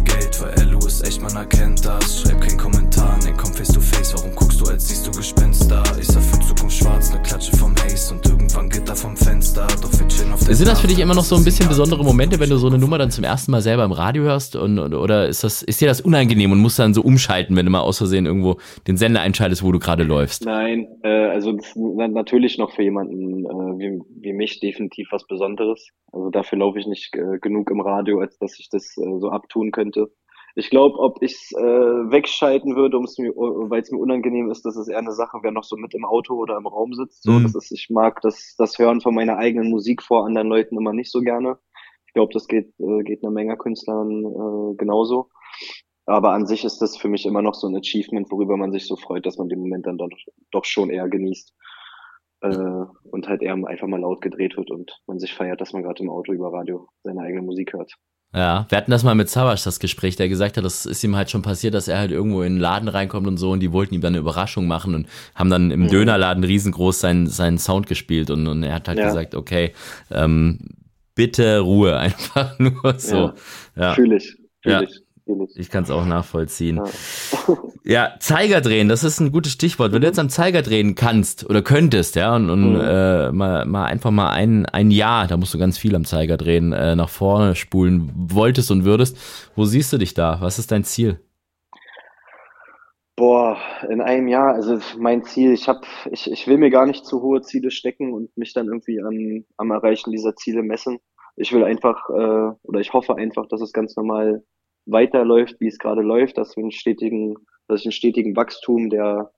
[1.38, 2.22] Man erkennt das.
[2.22, 4.12] Schreib keinen Kommentar, nee, komm face to face.
[4.12, 5.84] Warum guckst du, als siehst du Gespenster?
[5.96, 9.64] Ich sah für Zukunft schwarz, ne Klatsche vom Haze und irgendwann Gitter vom Fenster.
[9.80, 12.02] Doch wir chillen auf der Sind das für dich immer noch so ein bisschen besondere
[12.02, 14.56] Momente, wenn du so eine Nummer dann zum ersten Mal selber im Radio hörst?
[14.56, 17.70] Und, oder ist, das, ist dir das unangenehm und musst dann so umschalten, wenn du
[17.70, 18.56] mal aus Versehen irgendwo
[18.88, 20.44] den Sender einschaltest, wo du gerade läufst?
[20.44, 25.06] Nein, äh, also das ist na- natürlich noch für jemanden äh, wie, wie mich definitiv
[25.12, 25.86] was Besonderes.
[26.10, 29.30] Also dafür laufe ich nicht äh, genug im Radio, als dass ich das äh, so
[29.30, 30.10] abtun könnte.
[30.58, 31.62] Ich glaube, ob ich es äh,
[32.10, 35.76] wegschalten würde, weil es mir unangenehm ist, das ist eher eine Sache, wer noch so
[35.76, 37.22] mit im Auto oder im Raum sitzt.
[37.22, 37.44] So, Mhm.
[37.44, 40.92] das ist, ich mag das, das Hören von meiner eigenen Musik vor anderen Leuten immer
[40.92, 41.58] nicht so gerne.
[42.06, 45.30] Ich glaube, das geht, äh, geht einer Menge Künstlern äh, genauso.
[46.06, 48.86] Aber an sich ist das für mich immer noch so ein Achievement, worüber man sich
[48.88, 50.08] so freut, dass man den Moment dann doch,
[50.50, 51.54] doch schon eher genießt.
[52.40, 55.84] Äh, und halt eher einfach mal laut gedreht wird und man sich feiert, dass man
[55.84, 57.94] gerade im Auto über Radio seine eigene Musik hört.
[58.34, 61.16] Ja, wir hatten das mal mit Savas, das Gespräch, der gesagt hat, das ist ihm
[61.16, 63.72] halt schon passiert, dass er halt irgendwo in einen Laden reinkommt und so und die
[63.72, 65.88] wollten ihm dann eine Überraschung machen und haben dann im Mhm.
[65.88, 69.06] Dönerladen riesengroß seinen, seinen Sound gespielt und, und er hat halt Ja.
[69.06, 69.72] gesagt, okay,
[70.10, 70.58] ähm,
[71.14, 73.16] bitte Ruhe, einfach nur so.
[73.16, 73.34] Ja.
[73.76, 75.70] Ja, Fühl ich, fühl ich, fühl ich.
[75.70, 76.76] kann es auch nachvollziehen.
[76.76, 76.84] Ja.
[77.84, 79.92] Ja, Zeiger drehen, das ist ein gutes Stichwort.
[79.92, 82.80] Wenn du jetzt am Zeiger drehen kannst oder könntest, ja, und, und Mhm.
[82.82, 86.36] äh, mal, mal einfach mal ein, ein Jahr, da musst du ganz viel am Zeiger
[86.36, 89.16] drehen, äh, nach vorne spulen wolltest und würdest,
[89.56, 90.38] wo siehst du dich da?
[90.42, 91.18] Was ist dein Ziel?
[93.16, 93.56] Boah,
[93.88, 97.20] in einem Jahr, also mein Ziel, ich hab, ich, ich will mir gar nicht zu
[97.22, 100.98] hohe Ziele stecken und mich dann irgendwie an, am Erreichen dieser Ziele messen.
[101.36, 104.44] Ich will einfach, äh, oder ich hoffe einfach, dass es ganz normal
[104.90, 107.36] weiterläuft, wie es gerade läuft, dass wir einen stetigen,
[107.66, 109.32] dass ich einen stetigen Wachstum der,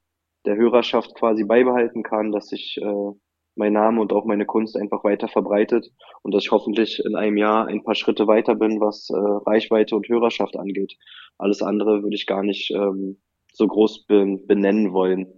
[0.47, 3.13] der Hörerschaft quasi beibehalten kann, dass sich äh,
[3.57, 5.91] mein Name und auch meine Kunst einfach weiter verbreitet
[6.23, 9.97] und dass ich hoffentlich in einem Jahr ein paar Schritte weiter bin, was äh, Reichweite
[9.97, 10.97] und Hörerschaft angeht.
[11.39, 13.21] Alles andere würde ich gar nicht ähm,
[13.53, 15.33] so groß be benennen wollen.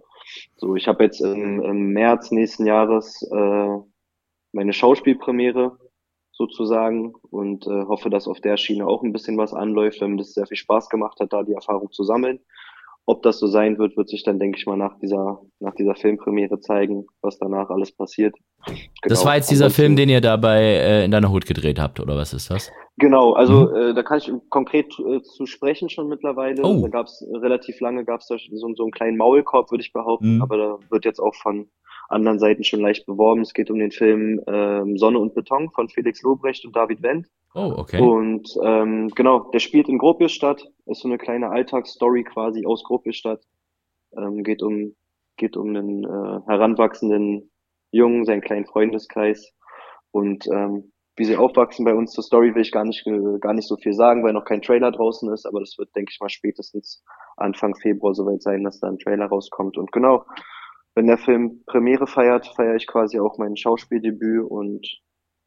[0.55, 3.77] So, ich habe jetzt im, im März nächsten Jahres äh,
[4.51, 5.77] meine Schauspielpremiere
[6.47, 10.17] sozusagen und äh, hoffe, dass auf der Schiene auch ein bisschen was anläuft, weil mir
[10.17, 12.39] das sehr viel Spaß gemacht hat, da die Erfahrung zu sammeln.
[13.05, 15.93] Ob das so sein wird, wird sich dann, denke ich mal, nach dieser, nach dieser
[15.93, 18.33] Filmpremiere zeigen, was danach alles passiert.
[18.65, 18.75] Das
[19.19, 19.25] Genau.
[19.25, 22.15] war jetzt dieser Ansonsten- Film, den ihr dabei äh, in deiner Hut gedreht habt, oder
[22.15, 22.71] was ist das?
[22.97, 26.61] Genau, also äh, da kann ich konkret äh, zu sprechen schon mittlerweile.
[26.63, 26.81] Oh.
[26.83, 29.91] Da gab es relativ lange, gab es da so, so einen kleinen Maulkorb, würde ich
[29.91, 30.41] behaupten, Mhm.
[30.41, 31.67] aber da wird jetzt auch von
[32.09, 33.41] anderen Seiten schon leicht beworben.
[33.41, 37.27] Es geht um den Film ähm, Sonne und Beton von Felix Lobrecht und David Wendt.
[37.55, 37.99] Oh, okay.
[38.01, 43.41] Und ähm, genau, der spielt in Gropiusstadt, ist so eine kleine Alltagsstory quasi aus Gropiusstadt.
[44.17, 44.95] Ähm, geht um
[45.37, 47.51] geht um einen äh, heranwachsenden
[47.91, 49.53] Jungen, seinen kleinen Freundeskreis
[50.11, 53.53] und ähm, wie sie aufwachsen bei uns zur Story will ich gar nicht äh, gar
[53.53, 56.19] nicht so viel sagen, weil noch kein Trailer draußen ist, aber das wird denke ich
[56.19, 57.03] mal spätestens
[57.37, 60.25] Anfang Februar soweit sein, dass da ein Trailer rauskommt und genau,
[60.95, 64.87] wenn der Film Premiere feiert, feiere ich quasi auch mein Schauspieldebüt und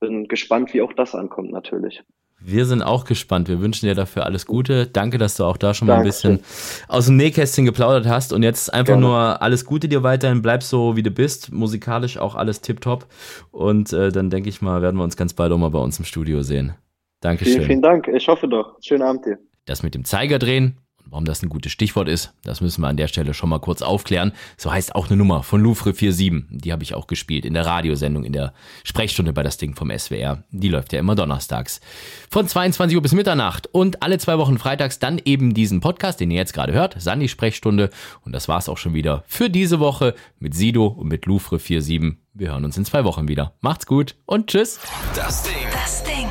[0.01, 2.03] bin gespannt, wie auch das ankommt natürlich.
[2.39, 3.49] Wir sind auch gespannt.
[3.49, 4.87] Wir wünschen dir dafür alles Gute.
[4.87, 6.41] Danke, dass du auch da schon mal ein bisschen
[6.87, 8.35] aus dem Nähkästchen geplaudert hast.
[8.35, 9.07] Und jetzt einfach Gerne.
[9.07, 10.43] nur alles Gute dir weiterhin.
[10.43, 11.51] Bleib so, wie du bist.
[11.51, 13.07] Musikalisch auch alles tipptopp.
[13.53, 15.99] Und äh, dann denke ich mal, werden wir uns ganz bald auch mal bei uns
[15.99, 16.75] im Studio sehen.
[17.23, 17.55] Dankeschön.
[17.55, 18.09] Vielen, vielen Dank.
[18.09, 18.77] Ich hoffe doch.
[18.83, 19.39] Schönen Abend dir.
[19.65, 20.79] Das mit dem Zeiger drehen
[21.11, 23.83] warum das ein gutes Stichwort ist, das müssen wir an der Stelle schon mal kurz
[23.83, 24.33] aufklären.
[24.57, 26.45] So heißt auch eine Nummer von Louvre 47.
[26.51, 28.53] Die habe ich auch gespielt in der Radiosendung, in der
[28.85, 30.43] Sprechstunde bei das Ding vom SWR.
[30.51, 31.81] Die läuft ja immer donnerstags.
[32.31, 36.31] Von 22 Uhr bis Mitternacht und alle zwei Wochen freitags dann eben diesen Podcast, den
[36.31, 37.91] ihr jetzt gerade hört, Sandy Sprechstunde.
[38.25, 42.19] Und das war's auch schon wieder für diese Woche mit Sido und mit Louvre 47.
[42.35, 43.55] Wir hören uns in zwei Wochen wieder.
[43.61, 44.79] Macht's gut und tschüss.
[45.15, 45.55] Das Ding.
[45.73, 46.29] Das Ding.